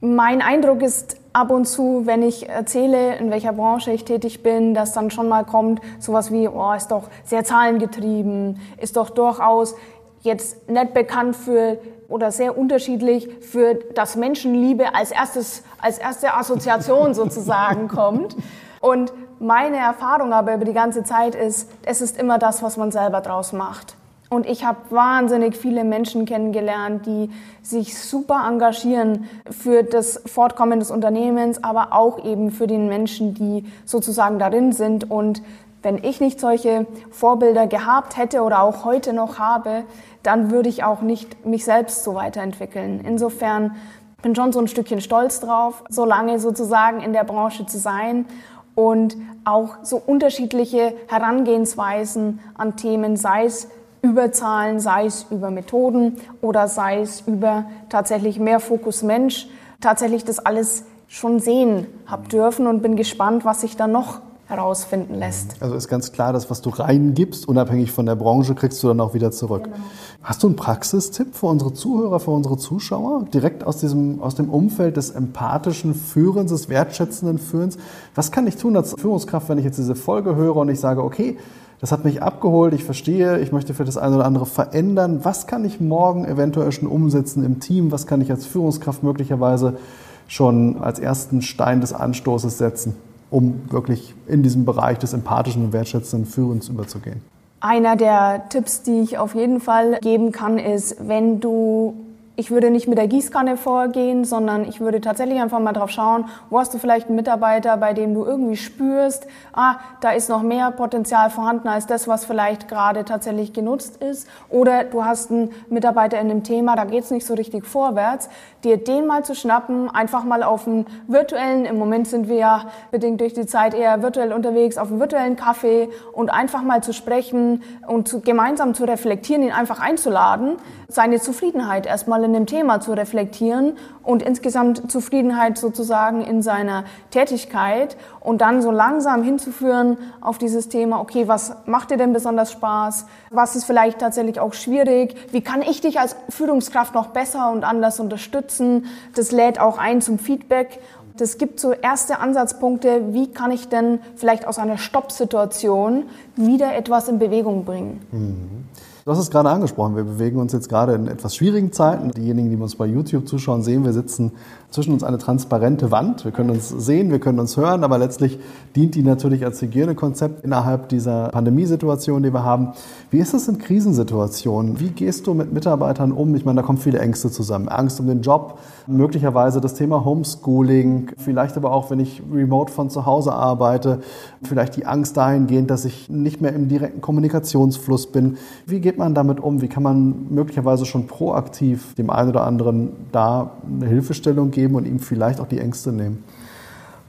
Mein 0.00 0.42
Eindruck 0.42 0.82
ist 0.82 1.16
ab 1.32 1.50
und 1.50 1.66
zu, 1.66 2.02
wenn 2.04 2.22
ich 2.22 2.48
erzähle, 2.48 3.16
in 3.16 3.32
welcher 3.32 3.52
Branche 3.52 3.90
ich 3.90 4.04
tätig 4.04 4.44
bin, 4.44 4.72
dass 4.72 4.92
dann 4.92 5.10
schon 5.10 5.28
mal 5.28 5.44
kommt 5.44 5.80
sowas 5.98 6.30
wie, 6.30 6.46
oh, 6.46 6.72
ist 6.72 6.92
doch 6.92 7.08
sehr 7.24 7.42
zahlengetrieben, 7.42 8.60
ist 8.80 8.96
doch 8.96 9.10
durchaus 9.10 9.74
jetzt 10.20 10.70
nicht 10.70 10.94
bekannt 10.94 11.34
für 11.34 11.78
oder 12.08 12.30
sehr 12.30 12.56
unterschiedlich 12.56 13.28
für 13.40 13.74
das 13.74 14.14
Menschenliebe 14.14 14.94
als 14.94 15.10
erstes, 15.10 15.64
als 15.82 15.98
erste 15.98 16.32
Assoziation 16.32 17.12
sozusagen 17.14 17.88
kommt. 17.88 18.36
Und 18.80 19.12
meine 19.40 19.78
Erfahrung 19.78 20.32
aber 20.32 20.54
über 20.54 20.64
die 20.64 20.74
ganze 20.74 21.02
Zeit 21.02 21.34
ist, 21.34 21.68
es 21.84 22.00
ist 22.02 22.16
immer 22.20 22.38
das, 22.38 22.62
was 22.62 22.76
man 22.76 22.92
selber 22.92 23.20
draus 23.20 23.52
macht. 23.52 23.97
Und 24.30 24.46
ich 24.46 24.64
habe 24.64 24.78
wahnsinnig 24.90 25.56
viele 25.56 25.84
Menschen 25.84 26.26
kennengelernt, 26.26 27.06
die 27.06 27.30
sich 27.62 27.98
super 27.98 28.44
engagieren 28.46 29.26
für 29.50 29.82
das 29.82 30.22
Fortkommen 30.26 30.80
des 30.80 30.90
Unternehmens, 30.90 31.64
aber 31.64 31.92
auch 31.92 32.24
eben 32.24 32.50
für 32.50 32.66
den 32.66 32.88
Menschen, 32.88 33.34
die 33.34 33.64
sozusagen 33.86 34.38
darin 34.38 34.72
sind. 34.72 35.10
Und 35.10 35.42
wenn 35.82 36.02
ich 36.04 36.20
nicht 36.20 36.40
solche 36.40 36.86
Vorbilder 37.10 37.66
gehabt 37.66 38.18
hätte 38.18 38.42
oder 38.42 38.62
auch 38.62 38.84
heute 38.84 39.14
noch 39.14 39.38
habe, 39.38 39.84
dann 40.22 40.50
würde 40.50 40.68
ich 40.68 40.84
auch 40.84 41.00
nicht 41.00 41.46
mich 41.46 41.64
selbst 41.64 42.04
so 42.04 42.14
weiterentwickeln. 42.14 43.00
Insofern 43.06 43.76
bin 44.20 44.34
schon 44.34 44.52
so 44.52 44.58
ein 44.60 44.68
Stückchen 44.68 45.00
stolz 45.00 45.40
drauf, 45.40 45.84
so 45.88 46.04
lange 46.04 46.38
sozusagen 46.38 47.00
in 47.00 47.12
der 47.12 47.24
Branche 47.24 47.64
zu 47.64 47.78
sein 47.78 48.26
und 48.74 49.16
auch 49.44 49.76
so 49.82 50.02
unterschiedliche 50.04 50.94
Herangehensweisen 51.08 52.40
an 52.56 52.76
Themen, 52.76 53.16
sei 53.16 53.44
es 53.44 53.68
über 54.02 54.32
Zahlen, 54.32 54.80
sei 54.80 55.06
es 55.06 55.26
über 55.30 55.50
Methoden 55.50 56.16
oder 56.40 56.68
sei 56.68 57.00
es 57.00 57.22
über 57.22 57.64
tatsächlich 57.88 58.38
mehr 58.38 58.60
Fokus 58.60 59.02
Mensch, 59.02 59.48
tatsächlich 59.80 60.24
das 60.24 60.38
alles 60.38 60.84
schon 61.08 61.40
sehen 61.40 61.86
habe 62.06 62.28
dürfen 62.28 62.66
und 62.66 62.82
bin 62.82 62.96
gespannt, 62.96 63.44
was 63.44 63.62
sich 63.62 63.76
da 63.76 63.86
noch 63.86 64.20
herausfinden 64.48 65.14
lässt. 65.14 65.56
Also 65.60 65.74
ist 65.74 65.88
ganz 65.88 66.10
klar, 66.10 66.32
dass 66.32 66.48
was 66.50 66.62
du 66.62 66.70
reingibst, 66.70 67.46
unabhängig 67.46 67.92
von 67.92 68.06
der 68.06 68.16
Branche, 68.16 68.54
kriegst 68.54 68.82
du 68.82 68.88
dann 68.88 69.00
auch 69.00 69.12
wieder 69.12 69.30
zurück. 69.30 69.64
Genau. 69.64 69.76
Hast 70.22 70.42
du 70.42 70.46
einen 70.46 70.56
Praxistipp 70.56 71.34
für 71.34 71.46
unsere 71.46 71.74
Zuhörer, 71.74 72.18
für 72.18 72.30
unsere 72.30 72.56
Zuschauer? 72.56 73.26
Direkt 73.32 73.64
aus, 73.64 73.76
diesem, 73.76 74.22
aus 74.22 74.36
dem 74.36 74.48
Umfeld 74.48 74.96
des 74.96 75.10
empathischen 75.10 75.94
Führens, 75.94 76.50
des 76.50 76.70
wertschätzenden 76.70 77.38
Führens. 77.38 77.76
Was 78.14 78.32
kann 78.32 78.46
ich 78.46 78.56
tun 78.56 78.74
als 78.74 78.94
Führungskraft, 78.98 79.50
wenn 79.50 79.58
ich 79.58 79.64
jetzt 79.64 79.78
diese 79.78 79.94
Folge 79.94 80.34
höre 80.34 80.56
und 80.56 80.70
ich 80.70 80.80
sage, 80.80 81.04
okay, 81.04 81.36
das 81.80 81.92
hat 81.92 82.04
mich 82.04 82.22
abgeholt, 82.22 82.74
ich 82.74 82.82
verstehe, 82.82 83.38
ich 83.38 83.52
möchte 83.52 83.72
für 83.72 83.84
das 83.84 83.96
eine 83.96 84.16
oder 84.16 84.24
andere 84.24 84.46
verändern. 84.46 85.20
Was 85.22 85.46
kann 85.46 85.64
ich 85.64 85.80
morgen 85.80 86.24
eventuell 86.24 86.72
schon 86.72 86.88
umsetzen 86.88 87.44
im 87.44 87.60
Team? 87.60 87.92
Was 87.92 88.06
kann 88.06 88.20
ich 88.20 88.30
als 88.30 88.46
Führungskraft 88.46 89.02
möglicherweise 89.02 89.78
schon 90.26 90.82
als 90.82 90.98
ersten 90.98 91.40
Stein 91.40 91.80
des 91.80 91.92
Anstoßes 91.92 92.58
setzen, 92.58 92.96
um 93.30 93.60
wirklich 93.70 94.14
in 94.26 94.42
diesem 94.42 94.64
Bereich 94.64 94.98
des 94.98 95.12
empathischen 95.12 95.66
und 95.66 95.72
wertschätzenden 95.72 96.28
Führens 96.28 96.68
überzugehen? 96.68 97.22
Einer 97.60 97.96
der 97.96 98.48
Tipps, 98.48 98.82
die 98.82 99.00
ich 99.00 99.18
auf 99.18 99.34
jeden 99.34 99.60
Fall 99.60 99.98
geben 100.00 100.32
kann, 100.32 100.58
ist, 100.58 100.96
wenn 101.08 101.40
du 101.40 101.94
ich 102.38 102.52
würde 102.52 102.70
nicht 102.70 102.86
mit 102.86 102.98
der 102.98 103.08
Gießkanne 103.08 103.56
vorgehen, 103.56 104.24
sondern 104.24 104.64
ich 104.64 104.80
würde 104.80 105.00
tatsächlich 105.00 105.40
einfach 105.40 105.58
mal 105.58 105.72
drauf 105.72 105.90
schauen, 105.90 106.26
wo 106.50 106.60
hast 106.60 106.72
du 106.72 106.78
vielleicht 106.78 107.08
einen 107.08 107.16
Mitarbeiter, 107.16 107.76
bei 107.76 107.94
dem 107.94 108.14
du 108.14 108.24
irgendwie 108.24 108.56
spürst, 108.56 109.26
ah, 109.52 109.74
da 110.00 110.12
ist 110.12 110.28
noch 110.28 110.42
mehr 110.42 110.70
Potenzial 110.70 111.30
vorhanden 111.30 111.66
als 111.66 111.88
das, 111.88 112.06
was 112.06 112.24
vielleicht 112.24 112.68
gerade 112.68 113.04
tatsächlich 113.04 113.52
genutzt 113.52 113.96
ist. 113.96 114.28
Oder 114.50 114.84
du 114.84 115.04
hast 115.04 115.32
einen 115.32 115.50
Mitarbeiter 115.68 116.20
in 116.20 116.30
einem 116.30 116.44
Thema, 116.44 116.76
da 116.76 116.84
geht's 116.84 117.10
nicht 117.10 117.26
so 117.26 117.34
richtig 117.34 117.66
vorwärts, 117.66 118.28
dir 118.62 118.76
den 118.76 119.08
mal 119.08 119.24
zu 119.24 119.34
schnappen, 119.34 119.90
einfach 119.90 120.22
mal 120.22 120.44
auf 120.44 120.68
einen 120.68 120.86
virtuellen, 121.08 121.64
im 121.64 121.76
Moment 121.76 122.06
sind 122.06 122.28
wir 122.28 122.36
ja 122.36 122.66
bedingt 122.92 123.20
durch 123.20 123.34
die 123.34 123.46
Zeit 123.46 123.74
eher 123.74 124.00
virtuell 124.00 124.32
unterwegs, 124.32 124.78
auf 124.78 124.90
einen 124.90 125.00
virtuellen 125.00 125.34
Kaffee 125.34 125.88
und 126.12 126.30
einfach 126.30 126.62
mal 126.62 126.84
zu 126.84 126.92
sprechen 126.92 127.64
und 127.88 128.06
zu, 128.06 128.20
gemeinsam 128.20 128.74
zu 128.74 128.84
reflektieren, 128.84 129.42
ihn 129.42 129.50
einfach 129.50 129.80
einzuladen, 129.80 130.56
seine 130.86 131.20
Zufriedenheit 131.20 131.84
erstmal 131.84 132.27
in 132.28 132.34
dem 132.34 132.46
Thema 132.46 132.80
zu 132.80 132.92
reflektieren 132.92 133.76
und 134.02 134.22
insgesamt 134.22 134.90
Zufriedenheit 134.90 135.58
sozusagen 135.58 136.22
in 136.22 136.42
seiner 136.42 136.84
Tätigkeit 137.10 137.96
und 138.20 138.40
dann 138.40 138.62
so 138.62 138.70
langsam 138.70 139.22
hinzuführen 139.22 139.96
auf 140.20 140.38
dieses 140.38 140.68
Thema, 140.68 141.00
okay, 141.00 141.26
was 141.26 141.52
macht 141.66 141.90
dir 141.90 141.96
denn 141.96 142.12
besonders 142.12 142.52
Spaß? 142.52 143.06
Was 143.30 143.56
ist 143.56 143.64
vielleicht 143.64 143.98
tatsächlich 143.98 144.40
auch 144.40 144.52
schwierig? 144.52 145.16
Wie 145.32 145.40
kann 145.40 145.62
ich 145.62 145.80
dich 145.80 145.98
als 145.98 146.16
Führungskraft 146.28 146.94
noch 146.94 147.08
besser 147.08 147.50
und 147.50 147.64
anders 147.64 147.98
unterstützen? 147.98 148.86
Das 149.14 149.32
lädt 149.32 149.58
auch 149.58 149.78
ein 149.78 150.00
zum 150.02 150.18
Feedback 150.18 150.80
das 151.18 151.36
gibt 151.36 151.58
so 151.58 151.72
erste 151.72 152.20
Ansatzpunkte, 152.20 153.12
wie 153.12 153.32
kann 153.32 153.50
ich 153.50 153.68
denn 153.68 153.98
vielleicht 154.14 154.46
aus 154.46 154.58
einer 154.58 154.78
Stoppsituation 154.78 156.04
wieder 156.36 156.76
etwas 156.76 157.08
in 157.08 157.18
Bewegung 157.18 157.64
bringen. 157.64 158.00
Mhm. 158.12 158.67
Du 159.08 159.12
hast 159.12 159.20
es 159.20 159.30
gerade 159.30 159.48
angesprochen, 159.48 159.96
wir 159.96 160.04
bewegen 160.04 160.38
uns 160.38 160.52
jetzt 160.52 160.68
gerade 160.68 160.92
in 160.92 161.08
etwas 161.08 161.34
schwierigen 161.34 161.72
Zeiten. 161.72 162.10
Diejenigen, 162.10 162.50
die 162.50 162.56
uns 162.56 162.76
bei 162.76 162.84
YouTube 162.84 163.26
zuschauen, 163.26 163.62
sehen, 163.62 163.82
wir 163.82 163.94
sitzen 163.94 164.32
zwischen 164.70 164.92
uns 164.92 165.02
eine 165.02 165.16
transparente 165.16 165.90
Wand. 165.90 166.26
Wir 166.26 166.32
können 166.32 166.50
uns 166.50 166.68
sehen, 166.68 167.10
wir 167.10 167.20
können 167.20 167.40
uns 167.40 167.56
hören, 167.56 167.84
aber 167.84 167.96
letztlich 167.96 168.38
dient 168.76 168.94
die 168.94 169.02
natürlich 169.02 169.44
als 169.44 169.62
Hygienekonzept 169.62 170.44
innerhalb 170.44 170.90
dieser 170.90 171.28
Pandemiesituation, 171.28 172.22
die 172.22 172.34
wir 172.34 172.44
haben. 172.44 172.72
Wie 173.10 173.18
ist 173.18 173.32
es 173.32 173.48
in 173.48 173.56
Krisensituationen? 173.56 174.78
Wie 174.78 174.90
gehst 174.90 175.26
du 175.26 175.32
mit 175.32 175.54
Mitarbeitern 175.54 176.12
um? 176.12 176.34
Ich 176.34 176.44
meine, 176.44 176.60
da 176.60 176.66
kommen 176.66 176.78
viele 176.78 176.98
Ängste 176.98 177.30
zusammen. 177.30 177.68
Angst 177.68 177.98
um 177.98 178.06
den 178.06 178.20
Job, 178.20 178.58
möglicherweise 178.86 179.62
das 179.62 179.72
Thema 179.72 180.04
Homeschooling, 180.04 181.12
vielleicht 181.16 181.56
aber 181.56 181.72
auch, 181.72 181.90
wenn 181.90 182.00
ich 182.00 182.22
remote 182.30 182.70
von 182.70 182.90
zu 182.90 183.06
Hause 183.06 183.32
arbeite, 183.32 184.00
vielleicht 184.42 184.76
die 184.76 184.84
Angst 184.84 185.16
dahingehend, 185.16 185.70
dass 185.70 185.86
ich 185.86 186.10
nicht 186.10 186.42
mehr 186.42 186.52
im 186.52 186.68
direkten 186.68 187.00
Kommunikationsfluss 187.00 188.08
bin. 188.08 188.36
Wie 188.66 188.80
geht 188.80 188.98
man 188.98 189.14
damit 189.14 189.40
um? 189.40 189.62
Wie 189.62 189.68
kann 189.68 189.82
man 189.82 190.26
möglicherweise 190.28 190.84
schon 190.84 191.06
proaktiv 191.06 191.94
dem 191.94 192.10
einen 192.10 192.28
oder 192.28 192.44
anderen 192.44 192.90
da 193.12 193.52
eine 193.66 193.86
Hilfestellung 193.86 194.50
geben 194.50 194.57
und 194.66 194.86
ihm 194.86 194.98
vielleicht 194.98 195.40
auch 195.40 195.48
die 195.48 195.58
Ängste 195.58 195.92
nehmen? 195.92 196.24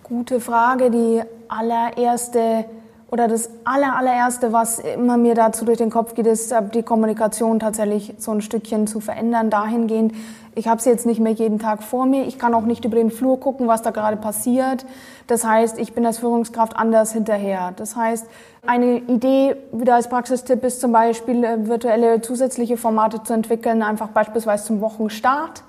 Gute 0.03 0.39
Frage. 0.39 0.89
Die 0.89 1.21
allererste 1.47 2.65
oder 3.11 3.27
das 3.27 3.49
aller, 3.63 3.95
allererste, 3.95 4.53
was 4.53 4.79
immer 4.79 5.17
mir 5.17 5.33
dazu 5.33 5.65
durch 5.65 5.79
den 5.79 5.89
Kopf 5.89 6.13
geht, 6.13 6.27
ist, 6.27 6.53
die 6.73 6.83
Kommunikation 6.83 7.59
tatsächlich 7.59 8.13
so 8.19 8.31
ein 8.31 8.41
Stückchen 8.41 8.85
zu 8.85 8.99
verändern, 8.99 9.49
dahingehend, 9.49 10.13
ich 10.55 10.67
habe 10.67 10.81
sie 10.81 10.89
jetzt 10.89 11.05
nicht 11.05 11.19
mehr 11.19 11.31
jeden 11.31 11.57
Tag 11.57 11.83
vor 11.83 12.05
mir, 12.05 12.25
ich 12.25 12.37
kann 12.37 12.53
auch 12.53 12.65
nicht 12.65 12.85
über 12.85 12.97
den 12.97 13.11
Flur 13.11 13.39
gucken, 13.39 13.67
was 13.67 13.81
da 13.81 13.91
gerade 13.91 14.17
passiert. 14.17 14.85
Das 15.27 15.45
heißt, 15.45 15.79
ich 15.79 15.93
bin 15.93 16.05
als 16.05 16.17
Führungskraft 16.19 16.75
anders 16.75 17.13
hinterher. 17.13 17.73
Das 17.77 17.95
heißt, 17.95 18.27
eine 18.65 18.97
Idee 18.97 19.55
wieder 19.71 19.95
als 19.95 20.09
Praxistipp 20.09 20.63
ist 20.63 20.81
zum 20.81 20.91
Beispiel, 20.91 21.43
äh, 21.43 21.67
virtuelle 21.67 22.21
zusätzliche 22.21 22.77
Formate 22.77 23.23
zu 23.23 23.33
entwickeln, 23.33 23.81
einfach 23.81 24.09
beispielsweise 24.09 24.65
zum 24.65 24.81
Wochenstart 24.81 25.63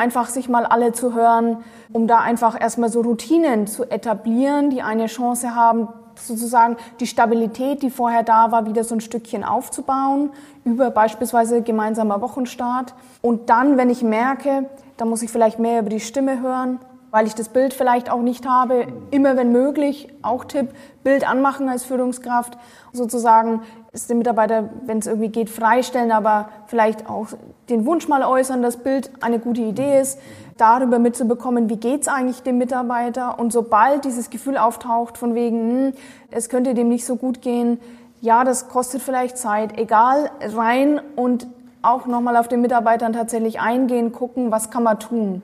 einfach 0.00 0.30
sich 0.30 0.48
mal 0.48 0.64
alle 0.64 0.92
zu 0.92 1.14
hören, 1.14 1.58
um 1.92 2.06
da 2.06 2.20
einfach 2.20 2.58
erstmal 2.58 2.88
so 2.88 3.02
Routinen 3.02 3.66
zu 3.66 3.84
etablieren, 3.84 4.70
die 4.70 4.80
eine 4.80 5.06
Chance 5.06 5.54
haben, 5.54 5.88
sozusagen 6.14 6.78
die 7.00 7.06
Stabilität, 7.06 7.82
die 7.82 7.90
vorher 7.90 8.22
da 8.22 8.50
war, 8.50 8.64
wieder 8.64 8.82
so 8.82 8.94
ein 8.94 9.02
Stückchen 9.02 9.44
aufzubauen, 9.44 10.30
über 10.64 10.90
beispielsweise 10.90 11.60
gemeinsamer 11.60 12.22
Wochenstart. 12.22 12.94
Und 13.20 13.50
dann, 13.50 13.76
wenn 13.76 13.90
ich 13.90 14.02
merke, 14.02 14.70
da 14.96 15.04
muss 15.04 15.20
ich 15.20 15.30
vielleicht 15.30 15.58
mehr 15.58 15.80
über 15.80 15.90
die 15.90 16.00
Stimme 16.00 16.40
hören, 16.40 16.78
weil 17.10 17.26
ich 17.26 17.34
das 17.34 17.50
Bild 17.50 17.74
vielleicht 17.74 18.10
auch 18.10 18.22
nicht 18.22 18.48
habe, 18.48 18.86
immer 19.10 19.36
wenn 19.36 19.52
möglich, 19.52 20.08
auch 20.22 20.46
Tipp, 20.46 20.70
Bild 21.02 21.28
anmachen 21.28 21.68
als 21.68 21.84
Führungskraft, 21.84 22.56
sozusagen 22.92 23.62
ist 23.92 24.08
der 24.08 24.16
Mitarbeiter, 24.16 24.70
wenn 24.86 24.98
es 24.98 25.06
irgendwie 25.06 25.28
geht, 25.28 25.50
freistellen, 25.50 26.12
aber 26.12 26.48
vielleicht 26.66 27.08
auch 27.08 27.28
den 27.68 27.86
Wunsch 27.86 28.06
mal 28.06 28.22
äußern, 28.22 28.62
dass 28.62 28.76
Bild 28.76 29.10
eine 29.20 29.40
gute 29.40 29.62
Idee 29.62 30.00
ist, 30.00 30.18
darüber 30.56 30.98
mitzubekommen, 30.98 31.68
wie 31.68 31.76
geht's 31.76 32.06
eigentlich 32.06 32.42
dem 32.42 32.58
Mitarbeiter 32.58 33.38
und 33.38 33.52
sobald 33.52 34.04
dieses 34.04 34.30
Gefühl 34.30 34.58
auftaucht 34.58 35.18
von 35.18 35.34
wegen, 35.34 35.58
hm, 35.58 35.92
es 36.30 36.48
könnte 36.48 36.74
dem 36.74 36.88
nicht 36.88 37.04
so 37.04 37.16
gut 37.16 37.42
gehen, 37.42 37.80
ja, 38.20 38.44
das 38.44 38.68
kostet 38.68 39.02
vielleicht 39.02 39.38
Zeit, 39.38 39.78
egal, 39.78 40.30
rein 40.40 41.00
und 41.16 41.46
auch 41.82 42.06
nochmal 42.06 42.36
auf 42.36 42.46
den 42.46 42.60
Mitarbeitern 42.60 43.14
tatsächlich 43.14 43.60
eingehen, 43.60 44.12
gucken, 44.12 44.50
was 44.50 44.70
kann 44.70 44.82
man 44.82 45.00
tun. 45.00 45.42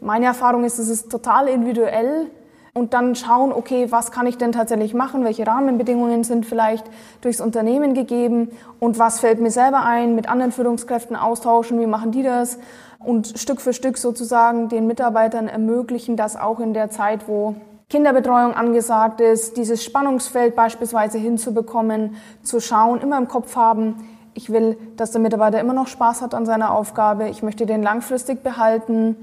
Meine 0.00 0.26
Erfahrung 0.26 0.64
ist, 0.64 0.78
es 0.78 0.90
ist 0.90 1.10
total 1.10 1.48
individuell 1.48 2.30
und 2.74 2.92
dann 2.92 3.14
schauen, 3.14 3.52
okay, 3.52 3.86
was 3.90 4.10
kann 4.10 4.26
ich 4.26 4.36
denn 4.36 4.50
tatsächlich 4.50 4.94
machen, 4.94 5.24
welche 5.24 5.46
Rahmenbedingungen 5.46 6.24
sind 6.24 6.44
vielleicht 6.44 6.84
durchs 7.20 7.40
Unternehmen 7.40 7.94
gegeben? 7.94 8.50
Und 8.80 8.98
was 8.98 9.20
fällt 9.20 9.40
mir 9.40 9.52
selber 9.52 9.84
ein, 9.84 10.16
mit 10.16 10.28
anderen 10.28 10.50
Führungskräften 10.50 11.14
austauschen, 11.14 11.78
wie 11.78 11.86
machen 11.86 12.10
die 12.10 12.24
das? 12.24 12.58
Und 12.98 13.38
Stück 13.38 13.60
für 13.60 13.72
Stück 13.72 13.96
sozusagen 13.96 14.68
den 14.68 14.88
Mitarbeitern 14.88 15.46
ermöglichen, 15.46 16.16
dass 16.16 16.36
auch 16.36 16.58
in 16.58 16.74
der 16.74 16.90
Zeit, 16.90 17.28
wo 17.28 17.54
Kinderbetreuung 17.90 18.54
angesagt 18.54 19.20
ist, 19.20 19.56
dieses 19.56 19.84
Spannungsfeld 19.84 20.56
beispielsweise 20.56 21.18
hinzubekommen, 21.18 22.16
zu 22.42 22.58
schauen, 22.58 23.00
immer 23.00 23.18
im 23.18 23.28
Kopf 23.28 23.54
haben, 23.54 24.08
ich 24.34 24.50
will, 24.50 24.76
dass 24.96 25.12
der 25.12 25.20
Mitarbeiter 25.20 25.60
immer 25.60 25.74
noch 25.74 25.86
Spaß 25.86 26.22
hat 26.22 26.34
an 26.34 26.44
seiner 26.44 26.72
Aufgabe, 26.74 27.28
ich 27.28 27.44
möchte 27.44 27.66
den 27.66 27.84
langfristig 27.84 28.42
behalten. 28.42 29.14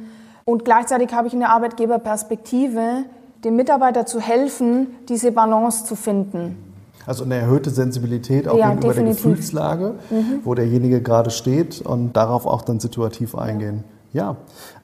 Und 0.45 0.63
gleichzeitig 0.63 1.13
habe 1.13 1.27
ich 1.27 1.33
eine 1.33 1.49
Arbeitgeberperspektive, 1.49 3.03
dem 3.43 3.55
Mitarbeiter 3.55 4.05
zu 4.05 4.19
helfen, 4.19 4.87
diese 5.09 5.31
Balance 5.31 5.85
zu 5.85 5.95
finden. 5.95 6.57
Also 7.05 7.23
eine 7.23 7.35
erhöhte 7.35 7.71
Sensibilität 7.71 8.47
auch 8.47 8.57
ja, 8.57 8.69
gegenüber 8.69 8.93
definitiv. 8.93 9.23
der 9.23 9.31
Gefühlslage, 9.31 9.95
mhm. 10.09 10.39
wo 10.43 10.53
derjenige 10.53 11.01
gerade 11.01 11.31
steht 11.31 11.81
und 11.81 12.13
darauf 12.13 12.45
auch 12.45 12.61
dann 12.61 12.79
situativ 12.79 13.35
eingehen. 13.35 13.83
Ja, 14.13 14.37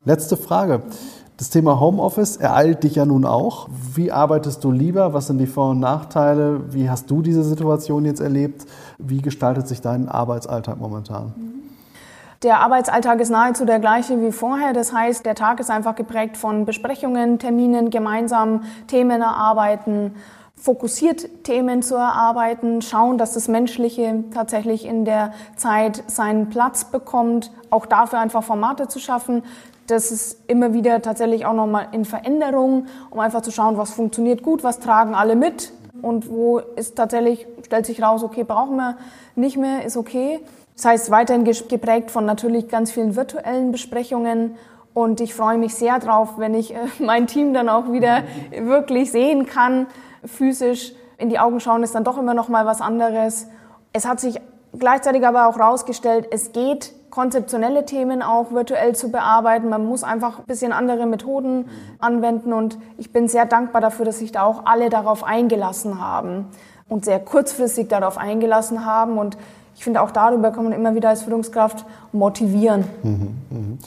letzte 0.06 0.38
Frage. 0.38 0.82
Das 1.38 1.52
Thema 1.52 1.80
Homeoffice 1.80 2.38
ereilt 2.38 2.84
dich 2.84 2.96
ja 2.96 3.06
nun 3.06 3.24
auch. 3.24 3.70
Wie 3.94 4.12
arbeitest 4.12 4.64
du 4.64 4.72
lieber? 4.72 5.14
Was 5.14 5.28
sind 5.28 5.38
die 5.38 5.46
Vor- 5.46 5.70
und 5.70 5.80
Nachteile? 5.80 6.74
Wie 6.74 6.90
hast 6.90 7.12
du 7.12 7.22
diese 7.22 7.44
Situation 7.44 8.06
jetzt 8.06 8.22
erlebt? 8.22 8.66
Wie 8.98 9.22
gestaltet 9.22 9.68
sich 9.68 9.80
dein 9.80 10.10
Arbeitsalltag 10.10 10.80
momentan? 10.80 11.34
Mhm. 11.38 11.58
Der 12.44 12.60
Arbeitsalltag 12.60 13.20
ist 13.20 13.30
nahezu 13.30 13.66
der 13.66 13.80
gleiche 13.80 14.22
wie 14.22 14.32
vorher. 14.32 14.72
Das 14.72 14.94
heißt, 14.94 15.26
der 15.26 15.34
Tag 15.34 15.60
ist 15.60 15.72
einfach 15.72 15.96
geprägt 15.96 16.38
von 16.38 16.66
Besprechungen, 16.66 17.40
Terminen, 17.40 17.90
gemeinsam 17.90 18.62
Themen 18.86 19.22
erarbeiten, 19.22 20.14
fokussiert 20.56 21.44
Themen 21.44 21.82
zu 21.82 21.96
erarbeiten, 21.96 22.84
schauen, 22.84 23.18
dass 23.18 23.34
das 23.34 23.48
Menschliche 23.48 24.24
tatsächlich 24.32 24.86
in 24.86 25.04
der 25.04 25.34
Zeit 25.56 26.04
seinen 26.06 26.50
Platz 26.50 26.86
bekommt, 26.86 27.52
auch 27.72 27.88
dafür 27.88 28.20
einfach 28.20 28.44
Formate 28.44 28.88
zu 28.88 29.00
schaffen. 29.00 29.44
Das 29.88 30.12
ist 30.12 30.40
immer 30.48 30.74
wieder 30.74 31.02
tatsächlich 31.02 31.48
auch 31.48 31.54
nochmal 31.54 31.88
in 31.92 32.06
Veränderung, 32.06 32.86
um 33.10 33.20
einfach 33.20 33.42
zu 33.42 33.52
schauen, 33.52 33.78
was 33.78 33.94
funktioniert 33.94 34.44
gut, 34.44 34.64
was 34.64 34.80
tragen 34.80 35.16
alle 35.16 35.36
mit 35.36 35.72
und 36.04 36.30
wo 36.30 36.60
ist 36.60 36.96
tatsächlich, 36.96 37.48
stellt 37.66 37.88
sich 37.88 38.04
raus, 38.04 38.22
okay, 38.22 38.44
brauchen 38.44 38.76
wir 38.76 38.98
nicht 39.36 39.58
mehr, 39.58 39.86
ist 39.86 39.98
okay. 39.98 40.40
Das 40.78 40.86
heißt, 40.86 41.12
weiterhin 41.12 41.44
geprägt 41.44 42.12
von 42.12 42.24
natürlich 42.26 42.70
ganz 42.70 42.92
vielen 42.92 43.16
virtuellen 43.16 43.72
Besprechungen. 43.72 44.56
Und 44.94 45.22
ich 45.22 45.34
freue 45.34 45.58
mich 45.58 45.76
sehr 45.76 46.00
drauf, 46.00 46.38
wenn 46.38 46.54
ich 46.54 46.74
äh, 46.74 46.78
mein 47.00 47.28
Team 47.28 47.54
dann 47.54 47.68
auch 47.68 47.92
wieder 47.92 48.24
wirklich 48.52 49.12
sehen 49.12 49.46
kann. 49.46 49.88
physisch 50.24 50.94
in 51.18 51.30
die 51.30 51.40
Augen 51.40 51.60
schauen 51.60 51.84
ist 51.84 51.96
dann 51.96 52.04
doch 52.04 52.18
immer 52.18 52.34
noch 52.36 52.48
mal 52.48 52.66
was 52.66 52.80
anderes. 52.80 53.48
Es 53.92 54.08
hat 54.08 54.20
sich 54.20 54.40
gleichzeitig 54.78 55.26
aber 55.26 55.48
auch 55.48 55.58
herausgestellt, 55.58 56.28
es 56.32 56.52
geht 56.52 56.94
konzeptionelle 57.10 57.86
Themen 57.86 58.22
auch 58.22 58.52
virtuell 58.52 58.96
zu 58.96 59.10
bearbeiten. 59.10 59.70
Man 59.70 59.86
muss 59.86 60.04
einfach 60.04 60.40
ein 60.40 60.46
bisschen 60.46 60.72
andere 60.72 61.08
Methoden 61.08 61.68
anwenden 61.98 62.54
und 62.54 62.78
ich 63.00 63.12
bin 63.12 63.28
sehr 63.28 63.46
dankbar 63.46 63.82
dafür, 63.82 64.06
dass 64.06 64.20
sich 64.20 64.32
da 64.32 64.44
auch 64.44 64.66
alle 64.66 64.90
darauf 64.90 65.24
eingelassen 65.24 66.00
haben 66.00 66.46
und 66.88 67.06
sehr 67.06 67.20
kurzfristig 67.20 67.88
darauf 67.88 68.20
eingelassen 68.20 68.86
haben 68.86 69.18
und 69.18 69.38
ich 69.78 69.84
finde, 69.84 70.02
auch 70.02 70.12
darüber 70.12 70.52
kann 70.52 70.64
man 70.64 70.74
immer 70.74 70.96
wieder 70.96 71.10
als 71.10 71.22
Führungskraft 71.22 71.86
motivieren. 72.12 72.84
Mhm, 73.04 73.28
mh. 73.50 73.78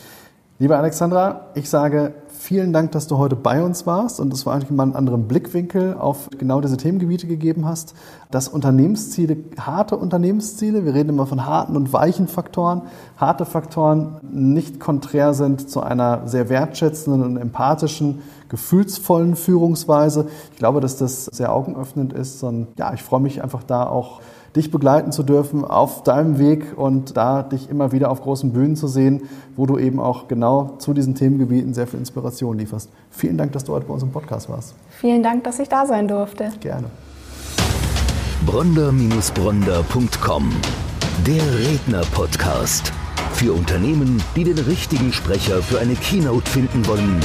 Liebe 0.60 0.76
Alexandra, 0.76 1.46
ich 1.54 1.68
sage 1.68 2.14
vielen 2.28 2.72
Dank, 2.72 2.92
dass 2.92 3.06
du 3.06 3.18
heute 3.18 3.34
bei 3.34 3.62
uns 3.62 3.86
warst 3.86 4.20
und 4.20 4.32
dass 4.32 4.44
du 4.44 4.50
eigentlich 4.50 4.70
mal 4.70 4.84
einen 4.84 4.94
anderen 4.94 5.26
Blickwinkel 5.26 5.96
auf 5.98 6.28
genau 6.38 6.60
diese 6.60 6.76
Themengebiete 6.76 7.26
gegeben 7.26 7.66
hast. 7.66 7.94
Dass 8.30 8.46
Unternehmensziele, 8.46 9.36
harte 9.58 9.96
Unternehmensziele, 9.96 10.84
wir 10.84 10.94
reden 10.94 11.10
immer 11.10 11.26
von 11.26 11.44
harten 11.44 11.76
und 11.76 11.92
weichen 11.92 12.28
Faktoren, 12.28 12.82
harte 13.16 13.44
Faktoren 13.44 14.20
nicht 14.30 14.80
konträr 14.80 15.34
sind 15.34 15.68
zu 15.68 15.82
einer 15.82 16.28
sehr 16.28 16.48
wertschätzenden 16.48 17.22
und 17.22 17.36
empathischen, 17.36 18.22
gefühlsvollen 18.48 19.36
Führungsweise. 19.36 20.28
Ich 20.52 20.58
glaube, 20.58 20.80
dass 20.80 20.96
das 20.96 21.24
sehr 21.26 21.52
augenöffnend 21.52 22.12
ist 22.12 22.42
und 22.44 22.68
ja, 22.78 22.94
ich 22.94 23.02
freue 23.02 23.20
mich 23.20 23.42
einfach 23.42 23.64
da 23.64 23.86
auch 23.86 24.20
dich 24.56 24.70
begleiten 24.70 25.12
zu 25.12 25.22
dürfen 25.22 25.64
auf 25.64 26.02
deinem 26.02 26.38
Weg 26.38 26.76
und 26.76 27.16
da 27.16 27.42
dich 27.42 27.70
immer 27.70 27.92
wieder 27.92 28.10
auf 28.10 28.20
großen 28.20 28.52
Bühnen 28.52 28.76
zu 28.76 28.88
sehen, 28.88 29.22
wo 29.56 29.66
du 29.66 29.78
eben 29.78 30.00
auch 30.00 30.28
genau 30.28 30.74
zu 30.78 30.92
diesen 30.92 31.14
Themengebieten 31.14 31.74
sehr 31.74 31.86
viel 31.86 32.00
Inspiration 32.00 32.58
lieferst. 32.58 32.90
Vielen 33.10 33.38
Dank, 33.38 33.52
dass 33.52 33.64
du 33.64 33.72
heute 33.72 33.86
bei 33.86 33.94
uns 33.94 34.02
im 34.02 34.10
Podcast 34.10 34.48
warst. 34.48 34.74
Vielen 34.90 35.22
Dank, 35.22 35.44
dass 35.44 35.58
ich 35.58 35.68
da 35.68 35.86
sein 35.86 36.08
durfte. 36.08 36.50
Gerne. 36.60 36.88
Bronder-Bronder.com 38.46 40.50
Der 41.26 41.58
Redner-Podcast. 41.58 42.92
Für 43.32 43.52
Unternehmen, 43.52 44.22
die 44.34 44.44
den 44.44 44.58
richtigen 44.58 45.12
Sprecher 45.12 45.62
für 45.62 45.78
eine 45.78 45.94
Keynote 45.94 46.50
finden 46.50 46.86
wollen. 46.86 47.20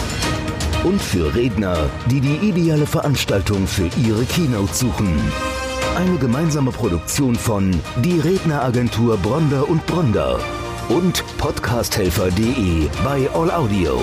Und 0.84 1.02
für 1.02 1.34
Redner, 1.34 1.78
die 2.12 2.22
die 2.22 2.48
ideale 2.48 2.86
Veranstaltung 2.86 3.66
für 3.66 3.90
ihre 4.06 4.24
Keynote 4.26 4.74
suchen. 4.74 5.18
Eine 5.96 6.18
gemeinsame 6.18 6.72
Produktion 6.72 7.36
von 7.36 7.72
Die 8.04 8.20
Redneragentur 8.20 9.16
Bronder 9.18 9.70
und 9.70 9.86
Bronder 9.88 10.42
und 10.90 11.24
podcasthelfer.de 11.38 12.90
bei 13.02 13.30
All 13.34 13.50
Audio. 13.50 14.02